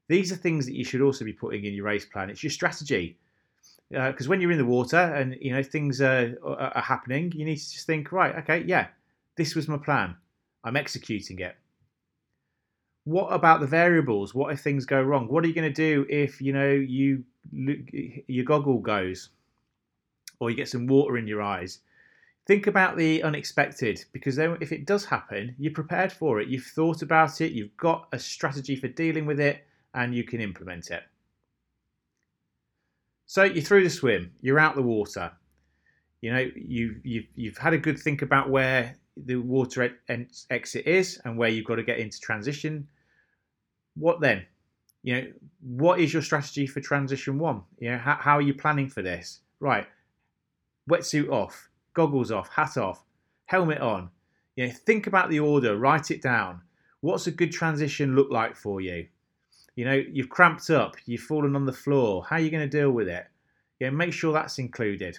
These 0.07 0.31
are 0.31 0.35
things 0.35 0.65
that 0.65 0.75
you 0.75 0.83
should 0.83 1.01
also 1.01 1.23
be 1.23 1.33
putting 1.33 1.65
in 1.65 1.73
your 1.73 1.85
race 1.85 2.05
plan. 2.05 2.29
It's 2.29 2.43
your 2.43 2.51
strategy. 2.51 3.17
Because 3.89 4.27
uh, 4.27 4.29
when 4.29 4.41
you're 4.41 4.51
in 4.51 4.57
the 4.57 4.65
water 4.65 4.97
and 4.97 5.35
you 5.41 5.51
know 5.51 5.63
things 5.63 5.99
are, 5.99 6.35
are, 6.43 6.71
are 6.75 6.81
happening, 6.81 7.31
you 7.35 7.45
need 7.45 7.57
to 7.57 7.71
just 7.71 7.87
think, 7.87 8.11
right, 8.11 8.35
okay, 8.37 8.63
yeah, 8.67 8.87
this 9.35 9.55
was 9.55 9.67
my 9.67 9.77
plan. 9.77 10.15
I'm 10.63 10.75
executing 10.75 11.39
it. 11.39 11.55
What 13.05 13.29
about 13.29 13.61
the 13.61 13.67
variables? 13.67 14.35
What 14.35 14.53
if 14.53 14.59
things 14.59 14.85
go 14.85 15.01
wrong? 15.01 15.27
What 15.27 15.43
are 15.43 15.47
you 15.47 15.55
going 15.55 15.73
to 15.73 15.73
do 15.73 16.05
if 16.09 16.39
you 16.41 16.53
know 16.53 16.69
you 16.69 17.23
your 17.51 18.45
goggle 18.45 18.79
goes, 18.79 19.29
or 20.39 20.51
you 20.51 20.55
get 20.55 20.69
some 20.69 20.85
water 20.85 21.17
in 21.17 21.25
your 21.25 21.41
eyes? 21.41 21.79
Think 22.49 22.65
about 22.65 22.97
the 22.97 23.21
unexpected 23.21 24.03
because 24.11 24.35
then 24.35 24.57
if 24.59 24.71
it 24.71 24.87
does 24.87 25.05
happen, 25.05 25.53
you're 25.59 25.71
prepared 25.71 26.11
for 26.11 26.41
it. 26.41 26.47
You've 26.47 26.65
thought 26.65 27.03
about 27.03 27.41
it. 27.41 27.51
You've 27.51 27.77
got 27.77 28.07
a 28.11 28.17
strategy 28.17 28.75
for 28.75 28.87
dealing 28.87 29.27
with 29.27 29.39
it 29.39 29.67
and 29.93 30.15
you 30.15 30.23
can 30.23 30.41
implement 30.41 30.89
it. 30.89 31.03
So 33.27 33.43
you're 33.43 33.63
through 33.63 33.83
the 33.83 33.91
swim, 33.91 34.31
you're 34.41 34.57
out 34.57 34.73
the 34.73 34.81
water. 34.81 35.31
You 36.21 36.33
know, 36.33 36.49
you've, 36.55 37.05
you've, 37.05 37.25
you've 37.35 37.57
had 37.59 37.73
a 37.73 37.77
good 37.77 37.99
think 37.99 38.23
about 38.23 38.49
where 38.49 38.95
the 39.15 39.35
water 39.35 39.95
exit 40.49 40.87
is 40.87 41.21
and 41.25 41.37
where 41.37 41.49
you've 41.49 41.67
got 41.67 41.75
to 41.75 41.83
get 41.83 41.99
into 41.99 42.19
transition. 42.19 42.87
What 43.95 44.21
then? 44.21 44.43
You 45.03 45.13
know, 45.13 45.27
what 45.61 45.99
is 45.99 46.11
your 46.11 46.23
strategy 46.23 46.65
for 46.65 46.81
transition 46.81 47.37
one? 47.37 47.61
You 47.77 47.91
know, 47.91 47.99
how, 47.99 48.15
how 48.19 48.37
are 48.37 48.41
you 48.41 48.55
planning 48.55 48.89
for 48.89 49.03
this? 49.03 49.41
Right, 49.59 49.85
wetsuit 50.89 51.29
off, 51.31 51.69
goggles 51.93 52.31
off, 52.31 52.49
hat 52.49 52.77
off, 52.77 53.03
helmet 53.45 53.79
on. 53.79 54.09
You 54.55 54.67
know, 54.67 54.73
think 54.73 55.07
about 55.07 55.29
the 55.29 55.39
order, 55.39 55.77
write 55.77 56.11
it 56.11 56.21
down. 56.21 56.61
What's 57.01 57.27
a 57.27 57.31
good 57.31 57.51
transition 57.51 58.15
look 58.15 58.29
like 58.29 58.55
for 58.55 58.81
you? 58.81 59.07
You 59.75 59.85
know, 59.85 60.03
you've 60.11 60.29
cramped 60.29 60.69
up, 60.69 60.95
you've 61.05 61.21
fallen 61.21 61.55
on 61.55 61.65
the 61.65 61.73
floor. 61.73 62.25
How 62.29 62.35
are 62.35 62.39
you 62.39 62.51
going 62.51 62.69
to 62.69 62.77
deal 62.77 62.91
with 62.91 63.07
it? 63.07 63.25
Yeah, 63.79 63.91
make 63.91 64.11
sure 64.11 64.33
that's 64.33 64.59
included. 64.59 65.17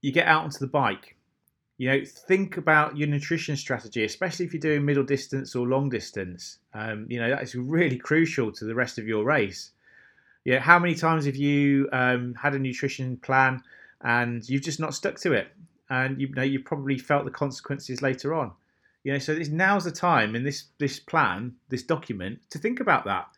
You 0.00 0.12
get 0.12 0.26
out 0.26 0.44
onto 0.44 0.58
the 0.58 0.66
bike. 0.66 1.16
You 1.76 1.90
know, 1.90 2.04
think 2.04 2.56
about 2.56 2.96
your 2.96 3.08
nutrition 3.08 3.56
strategy, 3.56 4.04
especially 4.04 4.46
if 4.46 4.52
you're 4.52 4.60
doing 4.60 4.84
middle 4.84 5.04
distance 5.04 5.54
or 5.54 5.66
long 5.66 5.90
distance. 5.90 6.58
Um, 6.74 7.06
you 7.08 7.20
know, 7.20 7.30
that 7.30 7.42
is 7.42 7.54
really 7.54 7.98
crucial 7.98 8.50
to 8.52 8.64
the 8.64 8.74
rest 8.74 8.98
of 8.98 9.06
your 9.06 9.24
race. 9.24 9.72
Yeah, 10.44 10.60
how 10.60 10.78
many 10.78 10.94
times 10.94 11.26
have 11.26 11.36
you 11.36 11.88
um, 11.92 12.34
had 12.34 12.54
a 12.54 12.58
nutrition 12.58 13.18
plan 13.18 13.62
and 14.02 14.48
you've 14.48 14.62
just 14.62 14.80
not 14.80 14.94
stuck 14.94 15.18
to 15.20 15.32
it, 15.32 15.48
and 15.90 16.20
you 16.20 16.28
know 16.34 16.42
you 16.42 16.60
probably 16.60 16.98
felt 16.98 17.24
the 17.24 17.30
consequences 17.30 18.02
later 18.02 18.34
on. 18.34 18.52
You 19.04 19.12
know, 19.12 19.18
so 19.18 19.34
this, 19.34 19.48
now's 19.48 19.84
the 19.84 19.92
time 19.92 20.34
in 20.34 20.44
this 20.44 20.64
this 20.78 20.98
plan, 21.00 21.54
this 21.68 21.82
document, 21.82 22.40
to 22.50 22.58
think 22.58 22.80
about 22.80 23.04
that. 23.04 23.28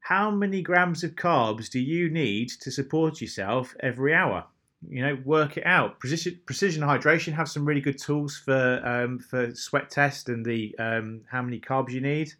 How 0.00 0.30
many 0.30 0.62
grams 0.62 1.04
of 1.04 1.12
carbs 1.12 1.70
do 1.70 1.78
you 1.78 2.10
need 2.10 2.48
to 2.60 2.70
support 2.70 3.20
yourself 3.20 3.76
every 3.80 4.14
hour? 4.14 4.44
You 4.88 5.02
know, 5.02 5.18
work 5.24 5.56
it 5.56 5.64
out. 5.64 6.00
Precision, 6.00 6.40
precision 6.44 6.82
hydration 6.82 7.32
have 7.34 7.48
some 7.48 7.64
really 7.64 7.80
good 7.80 7.98
tools 7.98 8.36
for 8.36 8.80
um, 8.84 9.20
for 9.20 9.54
sweat 9.54 9.90
test 9.90 10.28
and 10.28 10.44
the 10.44 10.74
um, 10.78 11.20
how 11.30 11.42
many 11.42 11.60
carbs 11.60 11.90
you 11.90 12.00
need. 12.00 12.32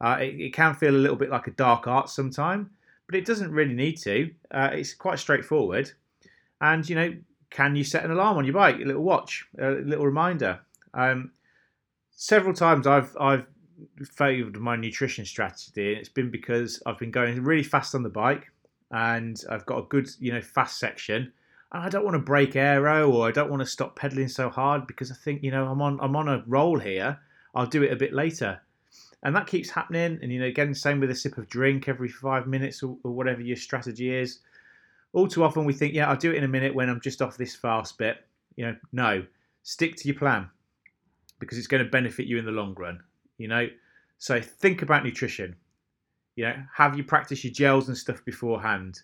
Uh, 0.00 0.16
it, 0.20 0.40
it, 0.40 0.54
can 0.54 0.74
feel 0.74 0.96
a 0.96 0.96
little 0.96 1.16
bit 1.16 1.28
like 1.28 1.46
a 1.46 1.52
dark 1.52 1.86
art 1.86 2.08
sometimes, 2.08 2.66
but 3.06 3.14
it 3.14 3.26
doesn't 3.26 3.52
really 3.52 3.74
need 3.74 3.98
to. 3.98 4.30
Uh, 4.50 4.70
it's 4.72 4.94
quite 4.94 5.18
straightforward. 5.18 5.92
And 6.60 6.88
you 6.88 6.94
know, 6.94 7.14
can 7.50 7.74
you 7.74 7.84
set 7.84 8.04
an 8.04 8.10
alarm 8.10 8.36
on 8.36 8.44
your 8.44 8.54
bike, 8.54 8.76
a 8.76 8.84
little 8.84 9.02
watch, 9.02 9.46
a 9.58 9.70
little 9.70 10.06
reminder? 10.06 10.60
Um, 10.94 11.32
several 12.10 12.54
times 12.54 12.86
I've 12.86 13.16
I've 13.18 13.46
failed 14.04 14.56
my 14.56 14.76
nutrition 14.76 15.24
strategy, 15.24 15.92
and 15.92 15.98
it's 15.98 16.08
been 16.08 16.30
because 16.30 16.82
I've 16.86 16.98
been 16.98 17.10
going 17.10 17.42
really 17.42 17.62
fast 17.62 17.94
on 17.94 18.02
the 18.02 18.08
bike, 18.08 18.52
and 18.90 19.42
I've 19.50 19.66
got 19.66 19.78
a 19.78 19.82
good 19.82 20.08
you 20.18 20.32
know 20.32 20.40
fast 20.40 20.78
section, 20.78 21.32
and 21.72 21.82
I 21.82 21.88
don't 21.88 22.04
want 22.04 22.14
to 22.14 22.20
break 22.20 22.56
aero 22.56 23.10
or 23.10 23.26
I 23.26 23.32
don't 23.32 23.50
want 23.50 23.60
to 23.60 23.66
stop 23.66 23.96
pedaling 23.96 24.28
so 24.28 24.48
hard 24.48 24.86
because 24.86 25.10
I 25.10 25.14
think 25.14 25.42
you 25.42 25.50
know 25.50 25.66
I'm 25.66 25.82
on 25.82 25.98
I'm 26.00 26.16
on 26.16 26.28
a 26.28 26.44
roll 26.46 26.78
here. 26.78 27.18
I'll 27.54 27.66
do 27.66 27.82
it 27.82 27.92
a 27.92 27.96
bit 27.96 28.12
later, 28.12 28.60
and 29.22 29.34
that 29.34 29.46
keeps 29.46 29.70
happening. 29.70 30.18
And 30.22 30.30
you 30.30 30.40
know, 30.40 30.46
again, 30.46 30.74
same 30.74 31.00
with 31.00 31.10
a 31.10 31.16
sip 31.16 31.38
of 31.38 31.48
drink 31.48 31.88
every 31.88 32.08
five 32.08 32.46
minutes 32.46 32.82
or, 32.82 32.96
or 33.02 33.12
whatever 33.12 33.40
your 33.40 33.56
strategy 33.56 34.14
is 34.14 34.40
all 35.12 35.26
too 35.26 35.44
often 35.44 35.64
we 35.64 35.72
think, 35.72 35.94
yeah, 35.94 36.08
I'll 36.08 36.16
do 36.16 36.30
it 36.30 36.36
in 36.36 36.44
a 36.44 36.48
minute 36.48 36.74
when 36.74 36.88
I'm 36.88 37.00
just 37.00 37.22
off 37.22 37.36
this 37.36 37.54
fast 37.54 37.98
bit. 37.98 38.24
You 38.56 38.66
know, 38.66 38.76
no, 38.92 39.24
stick 39.62 39.96
to 39.96 40.08
your 40.08 40.16
plan 40.16 40.48
because 41.38 41.58
it's 41.58 41.66
going 41.66 41.82
to 41.82 41.90
benefit 41.90 42.26
you 42.26 42.38
in 42.38 42.44
the 42.44 42.50
long 42.50 42.74
run. 42.74 43.00
You 43.38 43.48
know, 43.48 43.68
so 44.18 44.40
think 44.40 44.82
about 44.82 45.04
nutrition. 45.04 45.56
You 46.36 46.44
know, 46.44 46.62
have 46.74 46.96
you 46.96 47.04
practiced 47.04 47.44
your 47.44 47.52
gels 47.52 47.88
and 47.88 47.96
stuff 47.96 48.24
beforehand? 48.24 49.00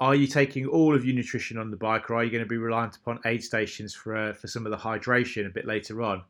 Are 0.00 0.14
you 0.14 0.26
taking 0.26 0.66
all 0.66 0.94
of 0.94 1.04
your 1.04 1.14
nutrition 1.14 1.58
on 1.58 1.70
the 1.70 1.76
bike, 1.76 2.10
or 2.10 2.14
are 2.14 2.24
you 2.24 2.30
going 2.30 2.44
to 2.44 2.48
be 2.48 2.58
reliant 2.58 2.96
upon 2.96 3.20
aid 3.24 3.42
stations 3.42 3.94
for 3.94 4.16
uh, 4.16 4.32
for 4.32 4.46
some 4.46 4.66
of 4.66 4.70
the 4.70 4.78
hydration 4.78 5.46
a 5.46 5.50
bit 5.50 5.66
later 5.66 6.02
on? 6.02 6.22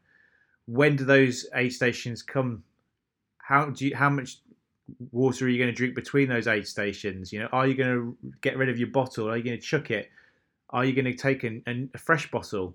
When 0.67 0.97
do 0.97 1.05
those 1.05 1.47
aid 1.55 1.73
stations 1.73 2.23
come? 2.23 2.63
How 3.39 3.67
do 3.67 3.87
you, 3.87 3.95
how 3.95 4.11
much 4.11 4.39
water 5.11 5.47
are 5.47 5.49
you 5.49 5.59
going 5.59 5.71
to 5.71 5.77
drink 5.77 5.95
between 5.95 6.29
those 6.29 6.47
aid 6.47 6.67
stations? 6.67 7.33
You 7.33 7.41
know, 7.41 7.49
are 7.53 7.67
you 7.67 7.75
going 7.75 7.91
to 7.91 8.17
get 8.41 8.57
rid 8.57 8.69
of 8.69 8.79
your 8.79 8.89
bottle? 8.89 9.29
Are 9.29 9.37
you 9.37 9.43
going 9.43 9.59
to 9.59 9.63
chuck 9.63 9.91
it? 9.91 10.11
Are 10.71 10.85
you 10.85 10.93
going 10.93 11.05
to 11.05 11.15
take 11.15 11.45
an, 11.45 11.63
an, 11.67 11.91
a 11.95 11.99
fresh 11.99 12.31
bottle? 12.31 12.75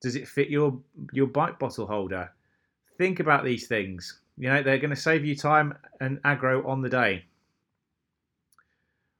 Does 0.00 0.16
it 0.16 0.28
fit 0.28 0.48
your 0.48 0.78
your 1.12 1.26
bike 1.26 1.58
bottle 1.58 1.86
holder? 1.86 2.32
Think 2.96 3.20
about 3.20 3.44
these 3.44 3.66
things. 3.66 4.20
You 4.36 4.48
know, 4.48 4.62
they're 4.62 4.78
going 4.78 4.90
to 4.90 4.96
save 4.96 5.24
you 5.24 5.36
time 5.36 5.76
and 6.00 6.22
aggro 6.22 6.66
on 6.66 6.82
the 6.82 6.88
day. 6.88 7.24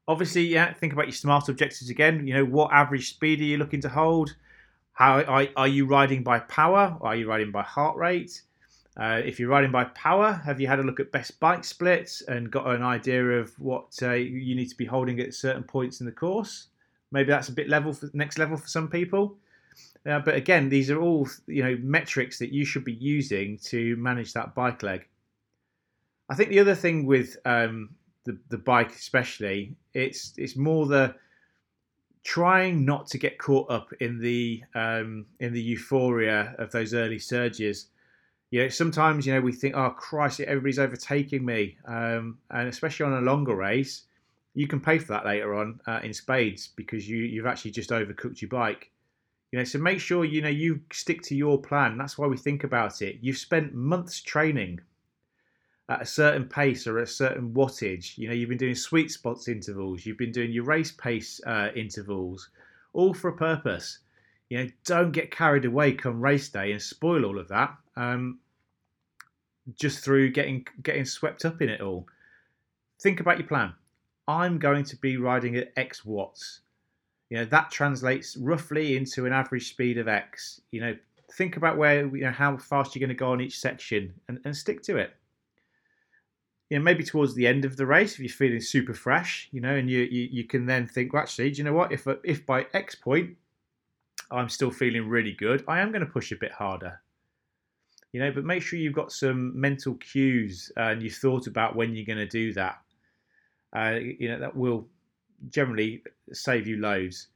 Obviously, 0.06 0.42
yeah, 0.42 0.72
think 0.72 0.92
about 0.92 1.06
your 1.06 1.12
smart 1.12 1.48
objectives 1.48 1.90
again. 1.90 2.26
You 2.26 2.34
know, 2.34 2.44
what 2.44 2.72
average 2.72 3.10
speed 3.10 3.40
are 3.40 3.44
you 3.44 3.58
looking 3.58 3.80
to 3.82 3.88
hold? 3.88 4.34
How 4.92 5.22
are, 5.22 5.46
are 5.56 5.68
you 5.68 5.86
riding 5.86 6.22
by 6.22 6.40
power? 6.40 6.96
Or 7.00 7.08
Are 7.08 7.16
you 7.16 7.28
riding 7.28 7.52
by 7.52 7.62
heart 7.62 7.96
rate? 7.96 8.42
Uh, 8.98 9.20
if 9.24 9.38
you're 9.38 9.48
riding 9.48 9.70
by 9.70 9.84
power, 9.84 10.32
have 10.44 10.60
you 10.60 10.66
had 10.66 10.80
a 10.80 10.82
look 10.82 10.98
at 10.98 11.12
best 11.12 11.38
bike 11.38 11.62
splits 11.62 12.20
and 12.22 12.50
got 12.50 12.66
an 12.66 12.82
idea 12.82 13.24
of 13.24 13.56
what 13.60 13.96
uh, 14.02 14.12
you 14.12 14.56
need 14.56 14.68
to 14.68 14.76
be 14.76 14.84
holding 14.84 15.20
at 15.20 15.34
certain 15.34 15.62
points 15.62 16.00
in 16.00 16.06
the 16.06 16.12
course? 16.12 16.66
Maybe 17.12 17.30
that's 17.30 17.48
a 17.48 17.52
bit 17.52 17.68
level 17.68 17.92
for 17.92 18.10
next 18.12 18.38
level 18.38 18.56
for 18.56 18.66
some 18.66 18.88
people. 18.88 19.36
Uh, 20.04 20.18
but 20.18 20.34
again, 20.34 20.68
these 20.68 20.90
are 20.90 21.00
all 21.00 21.28
you 21.46 21.62
know 21.62 21.78
metrics 21.80 22.40
that 22.40 22.52
you 22.52 22.64
should 22.64 22.84
be 22.84 22.94
using 22.94 23.56
to 23.58 23.94
manage 23.96 24.32
that 24.32 24.54
bike 24.54 24.82
leg. 24.82 25.06
I 26.28 26.34
think 26.34 26.50
the 26.50 26.58
other 26.58 26.74
thing 26.74 27.06
with 27.06 27.36
um, 27.44 27.90
the 28.24 28.36
the 28.48 28.58
bike, 28.58 28.94
especially, 28.96 29.76
it's 29.94 30.34
it's 30.36 30.56
more 30.56 30.86
the 30.86 31.14
trying 32.24 32.84
not 32.84 33.06
to 33.06 33.18
get 33.18 33.38
caught 33.38 33.70
up 33.70 33.92
in 34.00 34.18
the 34.18 34.62
um, 34.74 35.26
in 35.38 35.52
the 35.52 35.62
euphoria 35.62 36.56
of 36.58 36.72
those 36.72 36.94
early 36.94 37.20
surges 37.20 37.86
you 38.50 38.62
know, 38.62 38.68
sometimes 38.68 39.26
you 39.26 39.34
know 39.34 39.40
we 39.40 39.52
think, 39.52 39.74
oh 39.76 39.90
Christ, 39.90 40.40
everybody's 40.40 40.78
overtaking 40.78 41.44
me, 41.44 41.76
um, 41.86 42.38
and 42.50 42.68
especially 42.68 43.06
on 43.06 43.12
a 43.12 43.20
longer 43.20 43.54
race, 43.54 44.02
you 44.54 44.66
can 44.66 44.80
pay 44.80 44.98
for 44.98 45.08
that 45.08 45.26
later 45.26 45.54
on 45.54 45.80
uh, 45.86 46.00
in 46.02 46.14
spades 46.14 46.68
because 46.74 47.08
you 47.08 47.18
you've 47.18 47.46
actually 47.46 47.72
just 47.72 47.90
overcooked 47.90 48.40
your 48.40 48.48
bike. 48.48 48.90
You 49.52 49.58
know, 49.58 49.64
so 49.64 49.78
make 49.78 50.00
sure 50.00 50.24
you 50.24 50.42
know 50.42 50.48
you 50.48 50.80
stick 50.92 51.22
to 51.22 51.34
your 51.34 51.60
plan. 51.60 51.98
That's 51.98 52.16
why 52.16 52.26
we 52.26 52.36
think 52.36 52.64
about 52.64 53.02
it. 53.02 53.18
You've 53.20 53.38
spent 53.38 53.74
months 53.74 54.20
training 54.20 54.80
at 55.90 56.02
a 56.02 56.06
certain 56.06 56.44
pace 56.44 56.86
or 56.86 56.98
a 56.98 57.06
certain 57.06 57.52
wattage. 57.54 58.16
You 58.18 58.28
know, 58.28 58.34
you've 58.34 58.48
been 58.48 58.58
doing 58.58 58.74
sweet 58.74 59.10
spots 59.10 59.48
intervals. 59.48 60.04
You've 60.04 60.18
been 60.18 60.32
doing 60.32 60.52
your 60.52 60.64
race 60.64 60.92
pace 60.92 61.40
uh, 61.46 61.68
intervals, 61.74 62.50
all 62.92 63.14
for 63.14 63.28
a 63.28 63.36
purpose. 63.36 63.98
You 64.50 64.58
know, 64.58 64.70
don't 64.84 65.12
get 65.12 65.30
carried 65.30 65.64
away 65.64 65.92
come 65.92 66.20
race 66.20 66.48
day 66.48 66.72
and 66.72 66.80
spoil 66.80 67.24
all 67.24 67.38
of 67.38 67.48
that 67.48 67.76
um, 67.96 68.38
just 69.74 70.02
through 70.04 70.30
getting 70.30 70.66
getting 70.82 71.04
swept 71.04 71.44
up 71.44 71.60
in 71.60 71.68
it 71.68 71.80
all. 71.80 72.06
Think 73.00 73.20
about 73.20 73.38
your 73.38 73.46
plan. 73.46 73.74
I'm 74.26 74.58
going 74.58 74.84
to 74.84 74.96
be 74.96 75.16
riding 75.16 75.56
at 75.56 75.72
X 75.76 76.04
watts. 76.04 76.60
You 77.30 77.38
know 77.38 77.44
that 77.46 77.70
translates 77.70 78.36
roughly 78.36 78.96
into 78.96 79.26
an 79.26 79.32
average 79.32 79.68
speed 79.68 79.98
of 79.98 80.08
X. 80.08 80.60
You 80.70 80.80
know, 80.80 80.96
think 81.32 81.56
about 81.56 81.76
where 81.76 82.06
you 82.06 82.22
know 82.22 82.30
how 82.30 82.56
fast 82.56 82.94
you're 82.94 83.06
going 83.06 83.16
to 83.16 83.18
go 83.18 83.32
on 83.32 83.40
each 83.40 83.58
section 83.58 84.14
and, 84.28 84.40
and 84.44 84.56
stick 84.56 84.82
to 84.84 84.96
it. 84.96 85.14
You 86.70 86.78
know, 86.78 86.84
maybe 86.84 87.04
towards 87.04 87.34
the 87.34 87.46
end 87.46 87.64
of 87.64 87.76
the 87.76 87.86
race, 87.86 88.14
if 88.14 88.20
you're 88.20 88.28
feeling 88.28 88.60
super 88.60 88.94
fresh, 88.94 89.48
you 89.52 89.60
know, 89.60 89.74
and 89.74 89.90
you 89.90 90.00
you, 90.00 90.28
you 90.30 90.44
can 90.44 90.64
then 90.64 90.86
think, 90.86 91.12
well, 91.12 91.22
actually, 91.22 91.50
do 91.50 91.58
you 91.58 91.64
know 91.64 91.74
what? 91.74 91.92
If 91.92 92.06
if 92.24 92.46
by 92.46 92.66
X 92.72 92.94
point 92.94 93.36
I'm 94.30 94.48
still 94.48 94.70
feeling 94.70 95.08
really 95.08 95.32
good, 95.32 95.64
I 95.68 95.80
am 95.80 95.90
going 95.90 96.04
to 96.04 96.12
push 96.12 96.32
a 96.32 96.36
bit 96.36 96.52
harder. 96.52 97.00
You 98.12 98.20
know 98.20 98.32
but 98.32 98.44
make 98.44 98.62
sure 98.62 98.78
you've 98.78 98.94
got 98.94 99.12
some 99.12 99.58
mental 99.58 99.94
cues 99.96 100.72
uh, 100.76 100.84
and 100.84 101.02
you've 101.02 101.14
thought 101.14 101.46
about 101.46 101.76
when 101.76 101.94
you're 101.94 102.06
going 102.06 102.18
to 102.18 102.26
do 102.26 102.52
that. 102.54 102.78
Uh, 103.76 103.98
you 104.00 104.28
know 104.30 104.40
that 104.40 104.56
will 104.56 104.86
generally 105.50 106.02
save 106.32 106.66
you 106.66 106.78
loads. 106.78 107.28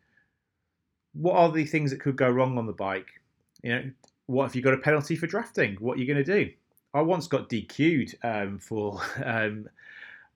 What 1.12 1.36
are 1.36 1.50
the 1.50 1.66
things 1.66 1.90
that 1.90 2.00
could 2.00 2.16
go 2.16 2.30
wrong 2.30 2.56
on 2.56 2.66
the 2.66 2.72
bike? 2.72 3.08
You 3.62 3.74
know 3.74 3.90
what 4.26 4.46
if 4.46 4.56
you 4.56 4.62
got 4.62 4.72
a 4.72 4.78
penalty 4.78 5.14
for 5.14 5.26
drafting? 5.26 5.76
What 5.76 5.98
are 5.98 6.00
you 6.00 6.06
going 6.06 6.24
to 6.24 6.44
do? 6.44 6.50
I 6.94 7.02
once 7.02 7.26
got 7.26 7.48
dq'd 7.48 8.14
um, 8.22 8.58
for 8.58 9.00
um, 9.24 9.68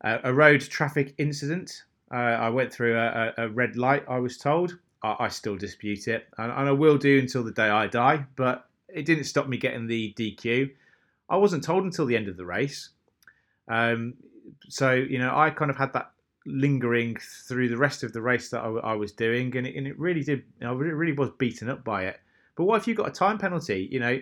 a 0.03 0.33
road 0.33 0.61
traffic 0.61 1.15
incident. 1.19 1.85
Uh, 2.13 2.39
i 2.39 2.49
went 2.49 2.73
through 2.73 2.97
a, 2.97 3.33
a, 3.37 3.49
red 3.49 3.75
light 3.75 4.05
i 4.09 4.17
was 4.17 4.39
told 4.39 4.79
I, 5.03 5.17
I 5.21 5.29
still 5.29 5.57
dispute 5.57 6.09
it 6.09 6.29
and, 6.38 6.50
and 6.50 6.69
i 6.69 6.73
will 6.73 6.99
do 6.99 7.19
until 7.19 7.45
the 7.45 7.53
day 7.53 7.69
i 7.69 7.87
die 7.87 8.26
but 8.37 8.67
it 8.97 9.05
didn't 9.05 9.25
stop 9.25 9.47
me 9.47 9.59
getting 9.59 9.87
the 9.87 10.15
DQ. 10.19 10.71
I 11.29 11.37
wasn't 11.37 11.62
told 11.62 11.85
until 11.85 12.07
the 12.07 12.17
end 12.17 12.29
of 12.29 12.37
the 12.37 12.47
race. 12.47 12.91
Um, 13.69 14.15
so, 14.69 14.93
you 14.93 15.19
know, 15.19 15.37
I 15.37 15.50
kind 15.50 15.71
of 15.71 15.76
had 15.76 15.93
that 15.93 16.12
lingering 16.47 17.17
through 17.47 17.69
the 17.69 17.76
rest 17.76 18.03
of 18.05 18.12
the 18.12 18.23
race 18.23 18.49
that 18.50 18.61
I, 18.61 18.69
I 18.69 18.95
was 18.95 19.12
doing, 19.12 19.55
and 19.57 19.67
it, 19.67 19.76
and 19.76 19.87
it 19.87 19.99
really 19.99 20.23
did, 20.23 20.45
it 20.61 20.67
really 20.67 21.12
was 21.12 21.31
beaten 21.38 21.69
up 21.69 21.85
by 21.85 22.05
it. 22.05 22.21
But 22.57 22.65
what 22.65 22.81
if 22.81 22.87
you 22.87 22.95
got 22.95 23.09
a 23.09 23.12
time 23.12 23.38
penalty? 23.38 23.88
You 23.91 24.00
know, 24.00 24.21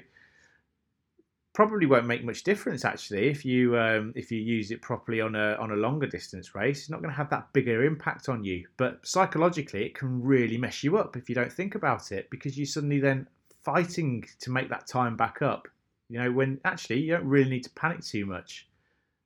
probably 1.54 1.86
won't 1.86 2.06
make 2.06 2.24
much 2.24 2.42
difference 2.42 2.84
actually 2.84 3.28
if 3.28 3.44
you 3.44 3.78
um, 3.78 4.12
if 4.16 4.30
you 4.30 4.40
use 4.40 4.72
it 4.72 4.82
properly 4.82 5.20
on 5.20 5.34
a 5.36 5.54
on 5.54 5.70
a 5.70 5.76
longer 5.76 6.06
distance 6.06 6.54
race. 6.54 6.80
It's 6.80 6.90
not 6.90 7.00
going 7.00 7.10
to 7.10 7.16
have 7.16 7.30
that 7.30 7.50
bigger 7.54 7.84
impact 7.84 8.28
on 8.28 8.44
you, 8.44 8.66
but 8.76 8.98
psychologically, 9.06 9.86
it 9.86 9.94
can 9.94 10.22
really 10.22 10.58
mess 10.58 10.82
you 10.84 10.98
up 10.98 11.16
if 11.16 11.28
you 11.28 11.34
don't 11.34 11.52
think 11.52 11.76
about 11.76 12.12
it 12.12 12.28
because 12.28 12.58
you 12.58 12.66
suddenly 12.66 13.00
then 13.00 13.26
fighting 13.62 14.24
to 14.40 14.50
make 14.50 14.68
that 14.68 14.86
time 14.86 15.16
back 15.16 15.40
up. 15.40 15.68
You 16.10 16.18
know, 16.18 16.32
when 16.32 16.60
actually 16.64 17.00
you 17.00 17.12
don't 17.12 17.24
really 17.24 17.48
need 17.48 17.64
to 17.64 17.70
panic 17.70 18.04
too 18.04 18.26
much. 18.26 18.68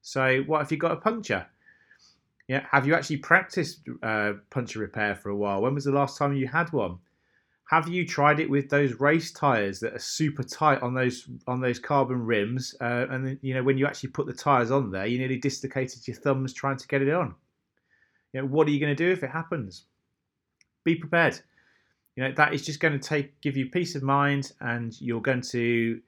So, 0.02 0.42
what 0.46 0.62
if 0.62 0.70
you 0.70 0.78
got 0.78 0.92
a 0.92 0.96
puncture? 0.96 1.46
Yeah, 2.46 2.64
have 2.70 2.86
you 2.86 2.94
actually 2.94 3.18
practiced 3.18 3.80
uh, 4.02 4.34
puncture 4.48 4.78
repair 4.78 5.14
for 5.14 5.28
a 5.30 5.36
while? 5.36 5.60
When 5.60 5.74
was 5.74 5.84
the 5.84 5.92
last 5.92 6.16
time 6.16 6.34
you 6.34 6.46
had 6.46 6.72
one? 6.72 6.98
Have 7.68 7.88
you 7.88 8.06
tried 8.06 8.40
it 8.40 8.48
with 8.48 8.70
those 8.70 8.94
race 8.94 9.30
tires 9.30 9.78
that 9.80 9.94
are 9.94 9.98
super 9.98 10.42
tight 10.42 10.82
on 10.82 10.94
those 10.94 11.28
on 11.46 11.60
those 11.60 11.78
carbon 11.78 12.24
rims? 12.24 12.74
Uh, 12.80 13.06
and 13.10 13.38
you 13.42 13.54
know, 13.54 13.62
when 13.62 13.78
you 13.78 13.86
actually 13.86 14.10
put 14.10 14.26
the 14.26 14.32
tires 14.32 14.70
on 14.70 14.90
there, 14.90 15.06
you 15.06 15.18
nearly 15.18 15.38
dislocated 15.38 16.06
your 16.08 16.16
thumbs 16.16 16.52
trying 16.52 16.78
to 16.78 16.88
get 16.88 17.02
it 17.02 17.12
on. 17.12 17.34
You 18.32 18.40
know, 18.40 18.46
what 18.46 18.66
are 18.68 18.70
you 18.70 18.80
going 18.80 18.94
to 18.94 19.04
do 19.04 19.10
if 19.10 19.22
it 19.22 19.30
happens? 19.30 19.84
Be 20.84 20.94
prepared 20.94 21.40
you 22.18 22.24
know 22.24 22.32
that 22.32 22.52
is 22.52 22.66
just 22.66 22.80
going 22.80 22.98
to 22.98 22.98
take 22.98 23.40
give 23.42 23.56
you 23.56 23.70
peace 23.70 23.94
of 23.94 24.02
mind 24.02 24.50
and 24.60 25.00
you're 25.00 25.20
going 25.20 25.40
to 25.40 26.00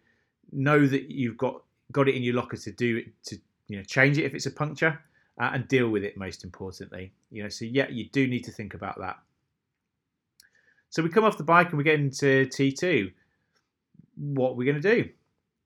know 0.51 0.85
that 0.85 1.09
you've 1.09 1.37
got 1.37 1.63
got 1.93 2.09
it 2.09 2.17
in 2.17 2.23
your 2.25 2.35
locker 2.35 2.57
to 2.57 2.73
do 2.73 2.97
it 2.97 3.07
to 3.23 3.39
you 3.69 3.77
know 3.77 3.85
change 3.85 4.19
it 4.19 4.25
if 4.25 4.35
it's 4.35 4.47
a 4.47 4.51
puncture 4.51 5.01
uh, 5.41 5.51
and 5.55 5.69
deal 5.69 5.89
with 5.89 6.03
it. 6.03 6.17
Most 6.17 6.43
importantly, 6.43 7.13
you 7.31 7.45
know, 7.45 7.49
so 7.49 7.65
yeah, 7.65 7.89
you 7.89 8.09
do 8.09 8.27
need 8.27 8.43
to 8.43 8.51
think 8.51 8.75
about 8.75 8.99
that. 8.99 9.19
So 10.91 11.03
we 11.03 11.09
come 11.09 11.25
off 11.25 11.39
the 11.39 11.45
bike 11.45 11.69
and 11.69 11.79
we 11.79 11.85
get 11.85 12.01
into 12.01 12.47
T2. 12.47 13.13
What 14.17 14.51
are 14.51 14.55
we 14.55 14.65
going 14.65 14.81
to 14.81 14.95
do? 14.97 15.09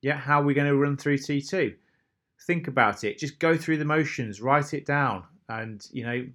Yeah, 0.02 0.18
how 0.18 0.42
are 0.42 0.44
we 0.44 0.54
going 0.54 0.68
to 0.68 0.76
run 0.76 0.98
through 0.98 1.18
T2? 1.18 1.74
Think 2.46 2.68
about 2.68 3.04
it. 3.04 3.18
Just 3.18 3.38
go 3.38 3.56
through 3.56 3.78
the 3.78 3.86
motions, 3.86 4.42
write 4.42 4.74
it 4.74 4.84
down. 4.84 5.24
And, 5.48 5.86
you 5.92 6.04
know, 6.04 6.26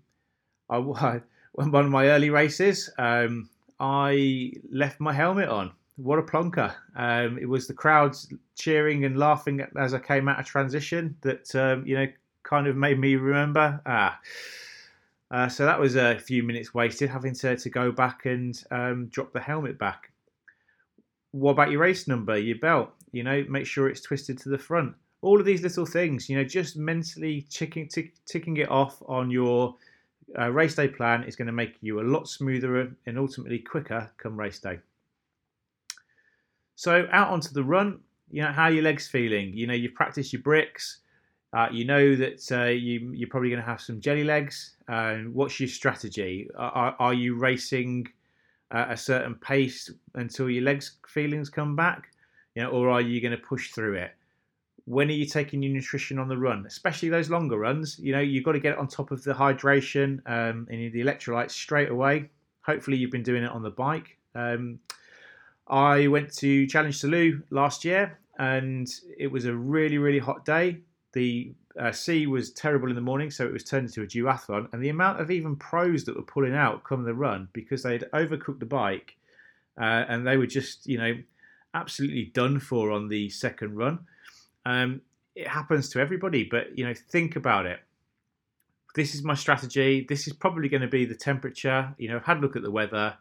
I, 0.69 1.21
one 1.53 1.85
of 1.85 1.91
my 1.91 2.07
early 2.07 2.31
races, 2.31 2.89
um, 2.97 3.49
I 3.79 4.53
left 4.71 4.99
my 4.99 5.13
helmet 5.13 5.49
on. 5.49 5.71
What 5.97 6.17
a 6.17 6.23
plonker. 6.23 6.73
Um, 6.95 7.37
it 7.37 7.47
was 7.47 7.67
the 7.67 7.73
crowds 7.73 8.33
cheering 8.55 9.05
and 9.05 9.17
laughing 9.17 9.65
as 9.77 9.93
I 9.93 9.99
came 9.99 10.27
out 10.27 10.39
of 10.39 10.45
transition 10.45 11.15
that, 11.21 11.53
um, 11.55 11.85
you 11.85 11.95
know, 11.95 12.07
kind 12.43 12.67
of 12.67 12.75
made 12.75 12.99
me 12.99 13.15
remember. 13.17 13.81
Ah, 13.85 14.19
uh, 15.31 15.47
so 15.47 15.65
that 15.65 15.79
was 15.79 15.95
a 15.95 16.17
few 16.17 16.43
minutes 16.43 16.73
wasted 16.73 17.09
having 17.09 17.35
to, 17.35 17.55
to 17.55 17.69
go 17.69 17.91
back 17.91 18.25
and 18.25 18.63
um, 18.71 19.07
drop 19.07 19.31
the 19.31 19.39
helmet 19.39 19.77
back. 19.77 20.11
What 21.31 21.51
about 21.51 21.69
your 21.69 21.81
race 21.81 22.07
number, 22.07 22.37
your 22.37 22.57
belt? 22.57 22.91
You 23.11 23.23
know, 23.23 23.45
make 23.47 23.67
sure 23.67 23.87
it's 23.87 24.01
twisted 24.01 24.37
to 24.39 24.49
the 24.49 24.57
front. 24.57 24.95
All 25.21 25.39
of 25.39 25.45
these 25.45 25.61
little 25.61 25.85
things, 25.85 26.29
you 26.29 26.37
know, 26.37 26.43
just 26.43 26.77
mentally 26.77 27.45
ticking, 27.49 27.87
tick, 27.87 28.13
ticking 28.25 28.57
it 28.57 28.71
off 28.71 29.01
on 29.07 29.29
your 29.29 29.75
uh, 30.37 30.49
race 30.49 30.75
day 30.75 30.87
plan 30.87 31.23
is 31.23 31.35
going 31.35 31.47
to 31.47 31.51
make 31.51 31.75
you 31.81 31.99
a 31.99 32.03
lot 32.03 32.27
smoother 32.27 32.91
and 33.05 33.19
ultimately 33.19 33.59
quicker 33.59 34.09
come 34.17 34.39
race 34.39 34.59
day. 34.59 34.79
So 36.75 37.07
out 37.11 37.29
onto 37.29 37.49
the 37.51 37.63
run, 37.63 37.99
you 38.31 38.41
know, 38.41 38.51
how 38.51 38.63
are 38.63 38.71
your 38.71 38.83
legs 38.83 39.07
feeling? 39.07 39.53
You 39.53 39.67
know, 39.67 39.73
you've 39.73 39.95
practiced 39.95 40.31
your 40.31 40.41
bricks, 40.41 40.99
uh, 41.53 41.67
you 41.71 41.85
know 41.85 42.15
that 42.15 42.51
uh, 42.51 42.65
you, 42.65 43.11
you're 43.13 43.29
probably 43.29 43.49
going 43.49 43.61
to 43.61 43.67
have 43.67 43.81
some 43.81 43.99
jelly 43.99 44.23
legs. 44.23 44.75
Uh, 44.87 45.17
what's 45.33 45.59
your 45.59 45.69
strategy? 45.69 46.49
Are, 46.55 46.95
are 46.99 47.13
you 47.13 47.35
racing 47.35 48.07
a 48.71 48.95
certain 48.95 49.35
pace 49.35 49.89
until 50.13 50.49
your 50.49 50.63
legs 50.63 50.97
feelings 51.07 51.49
come 51.49 51.75
back, 51.75 52.11
you 52.55 52.61
know, 52.61 52.69
or 52.69 52.89
are 52.89 53.01
you 53.01 53.19
going 53.19 53.31
to 53.31 53.37
push 53.37 53.71
through 53.71 53.95
it? 53.95 54.11
When 54.85 55.09
are 55.09 55.13
you 55.13 55.25
taking 55.25 55.61
your 55.61 55.71
nutrition 55.71 56.19
on 56.19 56.27
the 56.27 56.37
run, 56.37 56.65
especially 56.67 57.09
those 57.09 57.29
longer 57.29 57.57
runs? 57.57 57.97
You 57.99 58.11
know, 58.13 58.19
you've 58.19 58.43
got 58.43 58.53
to 58.53 58.59
get 58.59 58.77
on 58.77 58.87
top 58.87 59.11
of 59.11 59.23
the 59.23 59.33
hydration 59.33 60.19
um, 60.27 60.67
and 60.69 60.91
the 60.93 61.01
electrolytes 61.03 61.51
straight 61.51 61.89
away. 61.89 62.29
Hopefully, 62.61 62.97
you've 62.97 63.11
been 63.11 63.23
doing 63.23 63.43
it 63.43 63.51
on 63.51 63.63
the 63.63 63.71
bike. 63.71 64.17
Um, 64.35 64.79
I 65.67 66.07
went 66.07 66.33
to 66.37 66.65
Challenge 66.67 66.99
Salou 66.99 67.41
last 67.51 67.85
year, 67.85 68.19
and 68.37 68.87
it 69.17 69.27
was 69.27 69.45
a 69.45 69.53
really, 69.53 69.97
really 69.97 70.19
hot 70.19 70.45
day 70.45 70.81
the 71.13 71.53
uh, 71.79 71.91
sea 71.91 72.27
was 72.27 72.51
terrible 72.51 72.89
in 72.89 72.95
the 72.95 73.01
morning, 73.01 73.31
so 73.31 73.45
it 73.45 73.53
was 73.53 73.63
turned 73.63 73.87
into 73.87 74.03
a 74.03 74.05
duathlon. 74.05 74.71
And 74.71 74.83
the 74.83 74.89
amount 74.89 75.21
of 75.21 75.31
even 75.31 75.55
pros 75.55 76.05
that 76.05 76.15
were 76.15 76.21
pulling 76.21 76.55
out 76.55 76.83
come 76.83 77.03
the 77.03 77.13
run 77.13 77.49
because 77.53 77.83
they'd 77.83 78.05
overcooked 78.13 78.59
the 78.59 78.65
bike 78.65 79.17
uh, 79.79 80.05
and 80.07 80.27
they 80.27 80.37
were 80.37 80.47
just, 80.47 80.87
you 80.87 80.97
know, 80.97 81.17
absolutely 81.73 82.25
done 82.25 82.59
for 82.59 82.91
on 82.91 83.07
the 83.07 83.29
second 83.29 83.75
run. 83.75 83.99
Um, 84.65 85.01
it 85.35 85.47
happens 85.47 85.89
to 85.89 85.99
everybody, 85.99 86.43
but 86.43 86.77
you 86.77 86.85
know, 86.85 86.93
think 86.93 87.35
about 87.35 87.65
it. 87.65 87.79
This 88.95 89.15
is 89.15 89.23
my 89.23 89.35
strategy. 89.35 90.05
This 90.07 90.27
is 90.27 90.33
probably 90.33 90.67
going 90.67 90.81
to 90.81 90.87
be 90.87 91.05
the 91.05 91.15
temperature. 91.15 91.93
You 91.97 92.09
know, 92.09 92.17
I've 92.17 92.25
had 92.25 92.37
a 92.37 92.41
look 92.41 92.55
at 92.55 92.63
the 92.63 92.71
weather. 92.71 93.15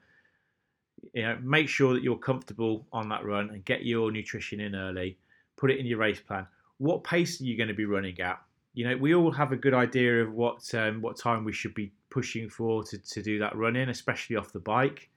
You 1.13 1.23
know, 1.23 1.39
make 1.43 1.69
sure 1.69 1.95
that 1.95 2.03
you're 2.03 2.17
comfortable 2.17 2.87
on 2.93 3.11
that 3.11 3.25
run 3.25 3.51
and 3.51 3.65
get 3.65 3.85
your 3.85 4.11
nutrition 4.11 4.61
in 4.61 4.75
early. 4.75 5.17
Put 5.57 5.71
it 5.71 5.79
in 5.79 5.87
your 5.87 5.99
race 5.99 6.21
plan 6.21 6.47
what 6.79 7.05
pace 7.05 7.41
are 7.41 7.45
you 7.45 7.57
going 7.57 7.69
to 7.69 7.75
be 7.75 7.85
running 7.85 8.19
at? 8.21 8.41
You 8.75 8.89
know, 8.89 8.97
we 8.97 9.15
all 9.15 9.33
have 9.33 9.53
a 9.53 9.57
good 9.57 9.75
idea 9.75 10.23
of 10.23 10.33
what 10.33 10.73
um, 10.75 11.03
what 11.03 11.19
time 11.19 11.45
we 11.45 11.53
should 11.53 11.75
be 11.75 11.93
pushing 12.11 12.49
for 12.49 12.85
to, 12.85 12.99
to 12.99 13.23
do 13.23 13.39
that 13.41 13.57
run 13.57 13.77
in, 13.77 13.89
especially 13.89 14.37
off 14.37 14.53
the 14.53 14.61
bike. 14.61 15.11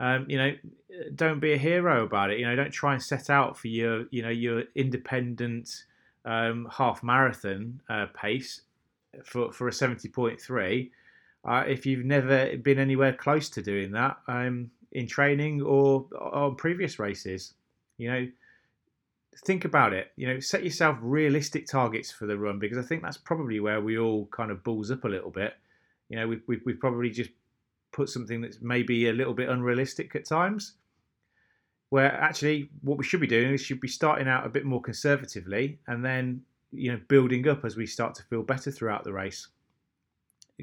Um, 0.00 0.24
you 0.28 0.38
know, 0.38 0.52
don't 1.14 1.40
be 1.40 1.52
a 1.52 1.58
hero 1.58 2.04
about 2.04 2.30
it. 2.30 2.38
You 2.38 2.46
know, 2.46 2.56
don't 2.56 2.70
try 2.70 2.94
and 2.94 3.02
set 3.02 3.28
out 3.28 3.58
for 3.58 3.68
your 3.68 4.06
you 4.10 4.22
know 4.22 4.30
your 4.30 4.64
independent 4.74 5.84
um, 6.24 6.68
half 6.70 7.02
marathon 7.02 7.80
uh, 7.90 8.06
pace 8.14 8.62
for 9.24 9.52
for 9.52 9.68
a 9.68 9.72
seventy 9.72 10.08
point 10.08 10.40
three. 10.40 10.90
Uh, 11.44 11.64
if 11.66 11.86
you've 11.86 12.04
never 12.04 12.56
been 12.58 12.78
anywhere 12.78 13.12
close 13.12 13.48
to 13.50 13.62
doing 13.62 13.92
that 13.92 14.18
um, 14.28 14.70
in 14.92 15.06
training 15.06 15.62
or 15.62 16.06
on 16.18 16.54
previous 16.54 16.98
races, 16.98 17.54
you 17.96 18.10
know, 18.10 18.26
think 19.38 19.64
about 19.64 19.92
it. 19.92 20.12
You 20.16 20.28
know, 20.28 20.40
set 20.40 20.64
yourself 20.64 20.98
realistic 21.00 21.66
targets 21.66 22.10
for 22.10 22.26
the 22.26 22.36
run 22.38 22.58
because 22.58 22.78
I 22.78 22.82
think 22.82 23.02
that's 23.02 23.16
probably 23.16 23.60
where 23.60 23.80
we 23.80 23.98
all 23.98 24.26
kind 24.26 24.50
of 24.50 24.64
balls 24.64 24.90
up 24.90 25.04
a 25.04 25.08
little 25.08 25.30
bit. 25.30 25.54
You 26.08 26.16
know, 26.16 26.28
we've, 26.28 26.42
we've, 26.46 26.60
we've 26.64 26.80
probably 26.80 27.10
just 27.10 27.30
put 27.92 28.08
something 28.08 28.40
that's 28.40 28.58
maybe 28.60 29.08
a 29.08 29.12
little 29.12 29.34
bit 29.34 29.48
unrealistic 29.48 30.14
at 30.14 30.24
times. 30.24 30.74
Where 31.90 32.12
actually, 32.12 32.70
what 32.82 32.98
we 32.98 33.04
should 33.04 33.20
be 33.20 33.26
doing 33.26 33.52
is 33.52 33.60
should 33.60 33.80
be 33.80 33.88
starting 33.88 34.28
out 34.28 34.46
a 34.46 34.50
bit 34.50 34.64
more 34.64 34.80
conservatively 34.80 35.80
and 35.88 36.04
then 36.04 36.42
you 36.72 36.92
know 36.92 37.00
building 37.08 37.48
up 37.48 37.64
as 37.64 37.76
we 37.76 37.86
start 37.86 38.14
to 38.16 38.22
feel 38.24 38.42
better 38.42 38.70
throughout 38.70 39.02
the 39.02 39.12
race. 39.12 39.48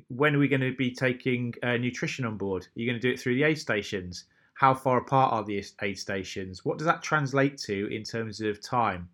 When 0.10 0.36
are 0.36 0.39
we 0.39 0.47
going 0.47 0.62
to 0.62 0.75
be 0.75 0.91
taking 0.91 1.53
uh, 1.63 1.77
nutrition 1.77 2.23
on 2.23 2.38
board? 2.38 2.63
Are 2.63 2.80
you 2.80 2.86
going 2.86 2.99
to 2.99 3.06
do 3.06 3.12
it 3.12 3.19
through 3.19 3.36
the 3.36 3.43
aid 3.43 3.58
stations? 3.58 4.25
How 4.57 4.73
far 4.73 4.97
apart 4.97 5.31
are 5.31 5.43
the 5.43 5.63
aid 5.83 5.99
stations? 5.99 6.65
What 6.65 6.79
does 6.79 6.87
that 6.87 7.03
translate 7.03 7.59
to 7.59 7.93
in 7.93 8.03
terms 8.03 8.41
of 8.41 8.59
time? 8.59 9.07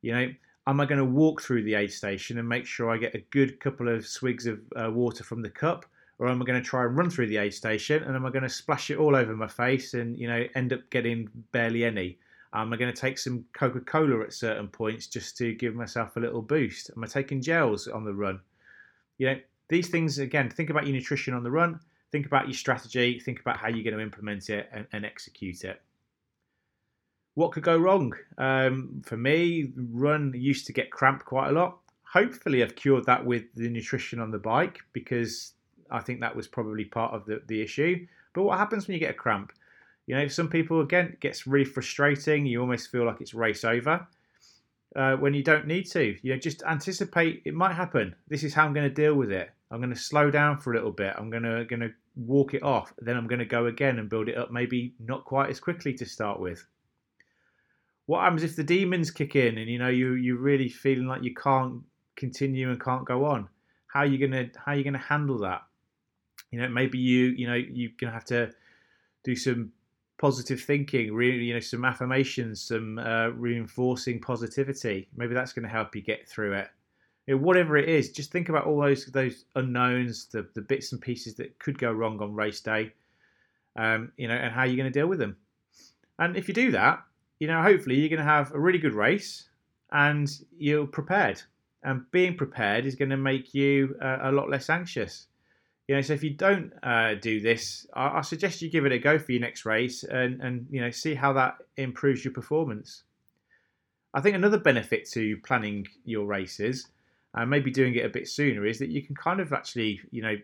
You 0.00 0.12
know, 0.12 0.28
am 0.66 0.80
I 0.80 0.86
going 0.86 0.98
to 0.98 1.04
walk 1.04 1.42
through 1.42 1.64
the 1.64 1.74
aid 1.74 1.92
station 1.92 2.38
and 2.38 2.48
make 2.48 2.64
sure 2.64 2.90
I 2.90 2.96
get 2.96 3.14
a 3.14 3.22
good 3.32 3.60
couple 3.60 3.86
of 3.86 4.06
swigs 4.06 4.46
of 4.46 4.60
uh, 4.82 4.90
water 4.90 5.24
from 5.24 5.42
the 5.42 5.50
cup? 5.50 5.84
Or 6.18 6.26
am 6.26 6.40
I 6.40 6.46
going 6.46 6.62
to 6.62 6.66
try 6.66 6.84
and 6.84 6.96
run 6.96 7.10
through 7.10 7.26
the 7.26 7.36
aid 7.36 7.52
station 7.52 8.02
and 8.02 8.16
am 8.16 8.24
I 8.24 8.30
going 8.30 8.42
to 8.42 8.48
splash 8.48 8.90
it 8.90 8.96
all 8.96 9.14
over 9.14 9.36
my 9.36 9.46
face 9.46 9.92
and, 9.92 10.18
you 10.18 10.26
know, 10.26 10.46
end 10.54 10.72
up 10.72 10.88
getting 10.88 11.28
barely 11.52 11.84
any? 11.84 12.18
Am 12.54 12.72
I 12.72 12.78
going 12.78 12.92
to 12.92 12.98
take 12.98 13.18
some 13.18 13.44
Coca 13.52 13.80
Cola 13.80 14.22
at 14.22 14.32
certain 14.32 14.68
points 14.68 15.06
just 15.06 15.36
to 15.36 15.52
give 15.54 15.74
myself 15.74 16.16
a 16.16 16.20
little 16.20 16.40
boost? 16.40 16.90
Am 16.96 17.04
I 17.04 17.06
taking 17.06 17.42
gels 17.42 17.88
on 17.88 18.04
the 18.04 18.14
run? 18.14 18.40
You 19.18 19.26
know, 19.26 19.36
these 19.68 19.88
things, 19.88 20.18
again, 20.18 20.48
think 20.48 20.70
about 20.70 20.86
your 20.86 20.94
nutrition 20.94 21.34
on 21.34 21.42
the 21.42 21.50
run 21.50 21.78
think 22.10 22.26
about 22.26 22.46
your 22.46 22.54
strategy, 22.54 23.20
think 23.20 23.40
about 23.40 23.58
how 23.58 23.68
you're 23.68 23.84
going 23.84 23.96
to 23.96 24.02
implement 24.02 24.50
it 24.50 24.68
and, 24.72 24.86
and 24.92 25.04
execute 25.04 25.64
it. 25.64 25.80
What 27.34 27.52
could 27.52 27.62
go 27.62 27.76
wrong? 27.76 28.12
Um, 28.38 29.02
for 29.04 29.16
me, 29.16 29.72
run 29.76 30.32
used 30.34 30.66
to 30.66 30.72
get 30.72 30.90
cramped 30.90 31.24
quite 31.24 31.48
a 31.48 31.52
lot. 31.52 31.78
Hopefully, 32.02 32.62
I've 32.62 32.74
cured 32.74 33.06
that 33.06 33.24
with 33.24 33.44
the 33.54 33.68
nutrition 33.68 34.18
on 34.18 34.30
the 34.30 34.38
bike 34.38 34.80
because 34.92 35.52
I 35.90 36.00
think 36.00 36.20
that 36.20 36.34
was 36.34 36.48
probably 36.48 36.84
part 36.84 37.14
of 37.14 37.24
the, 37.26 37.42
the 37.46 37.62
issue. 37.62 38.06
But 38.34 38.42
what 38.42 38.58
happens 38.58 38.86
when 38.86 38.94
you 38.94 39.00
get 39.00 39.10
a 39.10 39.14
cramp? 39.14 39.52
You 40.06 40.16
know, 40.16 40.26
some 40.26 40.48
people 40.48 40.80
again 40.80 41.16
gets 41.20 41.46
really 41.46 41.64
frustrating. 41.64 42.46
You 42.46 42.60
almost 42.60 42.90
feel 42.90 43.06
like 43.06 43.20
it's 43.20 43.32
race 43.32 43.64
over 43.64 44.06
uh, 44.96 45.16
when 45.16 45.34
you 45.34 45.44
don't 45.44 45.66
need 45.66 45.84
to. 45.90 46.16
You 46.22 46.32
know, 46.32 46.38
just 46.38 46.62
anticipate 46.64 47.42
it 47.44 47.54
might 47.54 47.74
happen. 47.74 48.16
This 48.28 48.42
is 48.42 48.54
how 48.54 48.64
I'm 48.64 48.74
going 48.74 48.88
to 48.88 48.94
deal 48.94 49.14
with 49.14 49.30
it. 49.30 49.50
I'm 49.70 49.78
going 49.78 49.94
to 49.94 50.00
slow 50.00 50.30
down 50.30 50.58
for 50.58 50.72
a 50.72 50.76
little 50.76 50.92
bit. 50.92 51.14
I'm 51.16 51.30
going 51.30 51.44
to 51.44 51.64
going 51.64 51.80
to 51.80 51.90
walk 52.16 52.54
it 52.54 52.62
off. 52.62 52.92
Then 52.98 53.16
I'm 53.16 53.26
going 53.26 53.38
to 53.38 53.44
go 53.44 53.66
again 53.66 53.98
and 53.98 54.08
build 54.08 54.28
it 54.28 54.36
up. 54.36 54.50
Maybe 54.50 54.94
not 54.98 55.24
quite 55.24 55.50
as 55.50 55.60
quickly 55.60 55.94
to 55.94 56.04
start 56.04 56.40
with. 56.40 56.66
What 58.06 58.22
happens 58.22 58.42
if 58.42 58.56
the 58.56 58.64
demons 58.64 59.10
kick 59.10 59.36
in 59.36 59.56
and 59.58 59.70
you 59.70 59.78
know 59.78 59.88
you 59.88 60.14
you're 60.14 60.38
really 60.38 60.68
feeling 60.68 61.06
like 61.06 61.22
you 61.22 61.34
can't 61.34 61.82
continue 62.16 62.70
and 62.70 62.82
can't 62.82 63.06
go 63.06 63.24
on? 63.24 63.48
How 63.86 64.00
are 64.00 64.06
you 64.06 64.18
gonna 64.18 64.48
how 64.56 64.72
are 64.72 64.74
you 64.74 64.84
gonna 64.84 64.98
handle 64.98 65.38
that? 65.38 65.62
You 66.50 66.60
know, 66.60 66.68
maybe 66.68 66.98
you 66.98 67.26
you 67.26 67.46
know 67.46 67.54
you're 67.54 67.92
gonna 68.00 68.12
have 68.12 68.24
to 68.26 68.50
do 69.22 69.36
some 69.36 69.72
positive 70.20 70.60
thinking, 70.60 71.14
really, 71.14 71.44
you 71.44 71.54
know, 71.54 71.60
some 71.60 71.84
affirmations, 71.84 72.60
some 72.60 72.98
uh, 72.98 73.28
reinforcing 73.28 74.20
positivity. 74.20 75.08
Maybe 75.16 75.32
that's 75.32 75.54
going 75.54 75.62
to 75.62 75.68
help 75.68 75.96
you 75.96 76.02
get 76.02 76.28
through 76.28 76.52
it. 76.52 76.68
You 77.30 77.36
know, 77.36 77.42
whatever 77.42 77.76
it 77.76 77.88
is, 77.88 78.10
just 78.10 78.32
think 78.32 78.48
about 78.48 78.66
all 78.66 78.80
those 78.80 79.06
those 79.06 79.44
unknowns, 79.54 80.26
the 80.32 80.48
the 80.56 80.62
bits 80.62 80.90
and 80.90 81.00
pieces 81.00 81.36
that 81.36 81.56
could 81.60 81.78
go 81.78 81.92
wrong 81.92 82.20
on 82.20 82.34
race 82.34 82.60
day, 82.60 82.92
um, 83.76 84.10
you 84.16 84.26
know, 84.26 84.34
and 84.34 84.52
how 84.52 84.64
you're 84.64 84.76
going 84.76 84.92
to 84.92 84.98
deal 84.98 85.06
with 85.06 85.20
them. 85.20 85.36
And 86.18 86.36
if 86.36 86.48
you 86.48 86.54
do 86.54 86.72
that, 86.72 87.04
you 87.38 87.46
know, 87.46 87.62
hopefully 87.62 88.00
you're 88.00 88.08
going 88.08 88.18
to 88.18 88.24
have 88.24 88.52
a 88.52 88.58
really 88.58 88.80
good 88.80 88.94
race, 88.94 89.48
and 89.92 90.28
you're 90.58 90.88
prepared. 90.88 91.40
And 91.84 92.02
being 92.10 92.36
prepared 92.36 92.84
is 92.84 92.96
going 92.96 93.10
to 93.10 93.16
make 93.16 93.54
you 93.54 93.94
uh, 94.02 94.18
a 94.22 94.32
lot 94.32 94.50
less 94.50 94.68
anxious. 94.68 95.28
You 95.86 95.94
know, 95.94 96.02
so 96.02 96.14
if 96.14 96.24
you 96.24 96.30
don't 96.30 96.72
uh, 96.82 97.14
do 97.14 97.40
this, 97.40 97.86
I, 97.94 98.18
I, 98.18 98.20
suggest 98.22 98.60
you 98.60 98.68
give 98.68 98.86
it 98.86 98.92
a 98.92 98.98
go 98.98 99.20
for 99.20 99.30
your 99.30 99.40
next 99.40 99.64
race 99.64 100.02
and, 100.02 100.40
and 100.40 100.66
you 100.68 100.80
know 100.80 100.90
see 100.90 101.14
how 101.14 101.32
that 101.34 101.58
improves 101.76 102.24
your 102.24 102.34
performance. 102.34 103.04
I 104.14 104.20
think 104.20 104.34
another 104.34 104.58
benefit 104.58 105.08
to 105.12 105.36
planning 105.44 105.86
your 106.04 106.26
races 106.26 106.88
and 107.34 107.48
maybe 107.48 107.70
doing 107.70 107.94
it 107.94 108.04
a 108.04 108.08
bit 108.08 108.28
sooner 108.28 108.66
is 108.66 108.78
that 108.78 108.88
you 108.88 109.02
can 109.02 109.14
kind 109.14 109.40
of 109.40 109.52
actually 109.52 110.00
you 110.10 110.22
know 110.22 110.36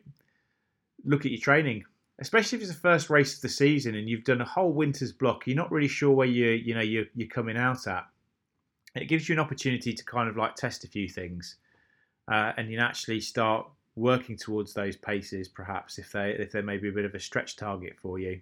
look 1.04 1.24
at 1.24 1.30
your 1.30 1.40
training, 1.40 1.84
especially 2.18 2.56
if 2.56 2.62
it's 2.62 2.72
the 2.72 2.78
first 2.78 3.10
race 3.10 3.36
of 3.36 3.42
the 3.42 3.48
season 3.48 3.94
and 3.94 4.08
you've 4.08 4.24
done 4.24 4.40
a 4.40 4.44
whole 4.44 4.72
winter's 4.72 5.12
block. 5.12 5.46
You're 5.46 5.56
not 5.56 5.70
really 5.70 5.88
sure 5.88 6.10
where 6.12 6.26
you 6.26 6.50
you 6.50 6.74
know 6.74 6.80
you're, 6.80 7.06
you're 7.14 7.28
coming 7.28 7.56
out 7.56 7.86
at. 7.86 8.06
It 8.94 9.06
gives 9.06 9.28
you 9.28 9.34
an 9.34 9.40
opportunity 9.40 9.92
to 9.92 10.04
kind 10.04 10.28
of 10.28 10.36
like 10.36 10.54
test 10.54 10.84
a 10.84 10.88
few 10.88 11.08
things 11.08 11.56
uh, 12.28 12.52
and 12.56 12.70
you 12.70 12.78
actually 12.78 13.20
start 13.20 13.66
working 13.94 14.36
towards 14.36 14.74
those 14.74 14.96
paces, 14.96 15.48
perhaps 15.48 15.98
if 15.98 16.12
they 16.12 16.30
if 16.32 16.52
they 16.52 16.62
may 16.62 16.76
be 16.76 16.88
a 16.88 16.92
bit 16.92 17.04
of 17.04 17.14
a 17.14 17.20
stretch 17.20 17.56
target 17.56 17.96
for 18.00 18.18
you. 18.18 18.40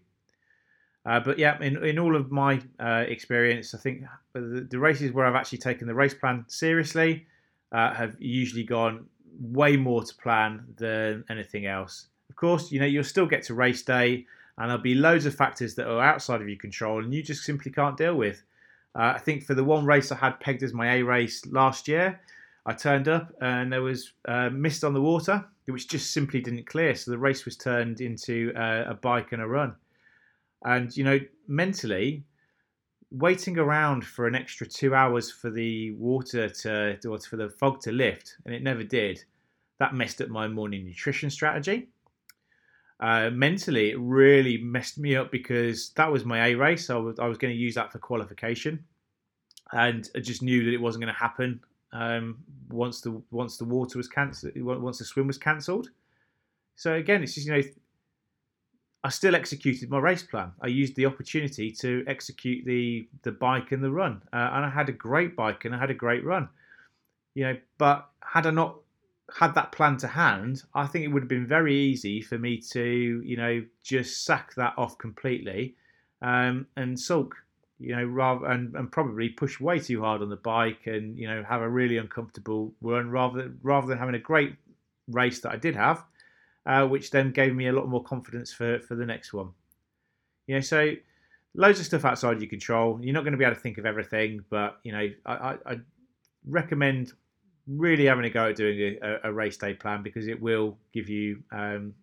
Uh, 1.06 1.20
but 1.20 1.38
yeah, 1.38 1.60
in, 1.60 1.82
in 1.84 1.98
all 1.98 2.16
of 2.16 2.32
my 2.32 2.60
uh, 2.80 3.04
experience, 3.06 3.74
I 3.74 3.78
think 3.78 4.04
the, 4.32 4.66
the, 4.70 4.78
races 4.78 5.12
where 5.12 5.26
I've 5.26 5.34
actually 5.34 5.58
taken 5.58 5.86
the 5.86 5.94
race 5.94 6.14
plan 6.14 6.46
seriously 6.48 7.26
uh, 7.72 7.94
have 7.94 8.16
usually 8.18 8.64
gone 8.64 9.06
way 9.40 9.76
more 9.76 10.04
to 10.04 10.14
plan 10.16 10.64
than 10.76 11.24
anything 11.28 11.66
else. 11.66 12.06
Of 12.30 12.36
course, 12.36 12.72
you 12.72 12.80
know 12.80 12.86
you'll 12.86 13.04
still 13.04 13.26
get 13.26 13.42
to 13.44 13.54
race 13.54 13.82
day, 13.82 14.26
and 14.58 14.70
there'll 14.70 14.82
be 14.82 14.94
loads 14.94 15.26
of 15.26 15.34
factors 15.34 15.74
that 15.74 15.86
are 15.86 16.02
outside 16.02 16.40
of 16.40 16.48
your 16.48 16.58
control, 16.58 17.02
and 17.02 17.12
you 17.12 17.22
just 17.22 17.44
simply 17.44 17.70
can't 17.70 17.96
deal 17.96 18.14
with. 18.14 18.42
Uh, 18.96 19.12
I 19.16 19.18
think 19.18 19.42
for 19.42 19.54
the 19.54 19.64
one 19.64 19.84
race 19.84 20.12
I 20.12 20.16
had 20.16 20.38
pegged 20.38 20.62
as 20.62 20.72
my 20.72 20.94
A 20.94 21.02
race 21.02 21.44
last 21.46 21.88
year, 21.88 22.20
I 22.66 22.72
turned 22.72 23.08
up 23.08 23.32
and 23.40 23.72
there 23.72 23.82
was 23.82 24.12
uh, 24.26 24.50
mist 24.50 24.84
on 24.84 24.94
the 24.94 25.00
water, 25.00 25.44
which 25.66 25.88
just 25.88 26.12
simply 26.12 26.40
didn't 26.40 26.66
clear. 26.66 26.94
So 26.94 27.10
the 27.10 27.18
race 27.18 27.44
was 27.44 27.56
turned 27.56 28.00
into 28.00 28.52
uh, 28.56 28.84
a 28.86 28.94
bike 28.94 29.32
and 29.32 29.42
a 29.42 29.46
run. 29.46 29.74
And, 30.64 30.96
you 30.96 31.04
know, 31.04 31.18
mentally, 31.46 32.24
waiting 33.14 33.58
around 33.58 34.04
for 34.04 34.26
an 34.26 34.34
extra 34.34 34.66
two 34.66 34.94
hours 34.94 35.30
for 35.30 35.50
the 35.50 35.92
water 35.92 36.48
to, 36.48 36.98
or 37.06 37.18
for 37.18 37.36
the 37.36 37.48
fog 37.48 37.80
to 37.80 37.92
lift, 37.92 38.36
and 38.44 38.54
it 38.54 38.62
never 38.62 38.82
did, 38.82 39.24
that 39.78 39.94
messed 39.94 40.20
up 40.20 40.28
my 40.28 40.48
morning 40.48 40.84
nutrition 40.84 41.30
strategy. 41.30 41.88
Uh, 43.00 43.30
mentally, 43.30 43.90
it 43.90 43.98
really 43.98 44.58
messed 44.58 44.98
me 44.98 45.16
up 45.16 45.30
because 45.30 45.90
that 45.90 46.10
was 46.10 46.24
my 46.24 46.48
A 46.48 46.54
race. 46.54 46.90
I 46.90 46.96
was, 46.96 47.18
I 47.18 47.26
was 47.26 47.38
going 47.38 47.52
to 47.52 47.58
use 47.58 47.74
that 47.74 47.92
for 47.92 47.98
qualification, 47.98 48.84
and 49.72 50.08
I 50.14 50.20
just 50.20 50.42
knew 50.42 50.64
that 50.64 50.74
it 50.74 50.80
wasn't 50.80 51.04
going 51.04 51.14
to 51.14 51.20
happen 51.20 51.60
um, 51.92 52.38
once 52.68 53.00
the 53.00 53.22
once 53.30 53.56
the 53.56 53.64
water 53.64 53.98
was 53.98 54.08
cancelled, 54.08 54.52
once 54.56 54.98
the 54.98 55.04
swim 55.04 55.26
was 55.26 55.38
cancelled. 55.38 55.90
So 56.76 56.94
again, 56.94 57.22
it's 57.22 57.34
just 57.34 57.46
you 57.46 57.52
know, 57.52 57.62
I 59.04 59.10
still 59.10 59.36
executed 59.36 59.90
my 59.90 59.98
race 59.98 60.22
plan. 60.22 60.52
I 60.62 60.68
used 60.68 60.96
the 60.96 61.06
opportunity 61.06 61.70
to 61.72 62.04
execute 62.06 62.64
the 62.64 63.06
the 63.22 63.32
bike 63.32 63.70
and 63.72 63.84
the 63.84 63.90
run, 63.90 64.22
uh, 64.32 64.50
and 64.52 64.64
I 64.64 64.70
had 64.70 64.88
a 64.88 64.92
great 64.92 65.36
bike 65.36 65.64
and 65.64 65.74
I 65.74 65.78
had 65.78 65.90
a 65.90 65.94
great 65.94 66.24
run. 66.24 66.48
You 67.34 67.44
know, 67.44 67.56
but 67.78 68.08
had 68.22 68.46
I 68.46 68.50
not 68.50 68.76
had 69.38 69.54
that 69.54 69.72
plan 69.72 69.96
to 69.98 70.08
hand, 70.08 70.62
I 70.74 70.86
think 70.86 71.04
it 71.04 71.08
would 71.08 71.24
have 71.24 71.28
been 71.28 71.46
very 71.46 71.74
easy 71.74 72.20
for 72.20 72.38
me 72.38 72.58
to, 72.72 73.22
you 73.24 73.36
know, 73.36 73.64
just 73.82 74.24
sack 74.24 74.54
that 74.54 74.74
off 74.76 74.98
completely 74.98 75.76
um, 76.22 76.66
and 76.76 76.98
sulk 76.98 77.34
you 77.78 77.94
know, 77.94 78.04
rather 78.04 78.46
and, 78.46 78.74
and 78.76 78.90
probably 78.90 79.28
push 79.28 79.60
way 79.60 79.78
too 79.78 80.00
hard 80.00 80.22
on 80.22 80.28
the 80.28 80.36
bike 80.36 80.86
and 80.86 81.18
you 81.18 81.26
know 81.26 81.42
have 81.42 81.60
a 81.60 81.68
really 81.68 81.98
uncomfortable 81.98 82.72
run 82.80 83.10
rather 83.10 83.52
rather 83.62 83.86
than 83.86 83.98
having 83.98 84.14
a 84.14 84.18
great 84.18 84.54
race 85.08 85.40
that 85.40 85.52
I 85.52 85.56
did 85.56 85.76
have, 85.76 86.04
uh, 86.66 86.86
which 86.86 87.10
then 87.10 87.30
gave 87.30 87.54
me 87.54 87.68
a 87.68 87.72
lot 87.72 87.88
more 87.88 88.02
confidence 88.02 88.52
for 88.52 88.78
for 88.80 88.94
the 88.94 89.06
next 89.06 89.32
one. 89.32 89.50
You 90.46 90.56
know, 90.56 90.60
so 90.60 90.94
loads 91.54 91.80
of 91.80 91.86
stuff 91.86 92.04
outside 92.04 92.40
your 92.40 92.50
control. 92.50 92.98
You're 93.02 93.14
not 93.14 93.22
going 93.22 93.32
to 93.32 93.38
be 93.38 93.44
able 93.44 93.54
to 93.54 93.60
think 93.60 93.78
of 93.78 93.86
everything, 93.86 94.44
but 94.50 94.78
you 94.82 94.92
know, 94.92 95.08
I, 95.26 95.32
I, 95.32 95.56
I 95.66 95.76
recommend 96.46 97.12
really 97.66 98.06
having 98.06 98.24
a 98.24 98.30
go 98.30 98.48
at 98.48 98.56
doing 98.56 98.98
a, 99.02 99.28
a, 99.28 99.32
race 99.32 99.56
day 99.56 99.72
plan 99.72 100.02
because 100.02 100.28
it 100.28 100.40
will 100.40 100.76
give 100.92 101.08
you 101.08 101.42
um, 101.50 101.94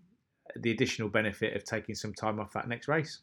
the 0.56 0.72
additional 0.72 1.08
benefit 1.08 1.56
of 1.56 1.64
taking 1.64 1.94
some 1.94 2.14
time 2.14 2.40
off 2.40 2.52
that 2.54 2.68
next 2.68 2.88
race. 2.88 3.20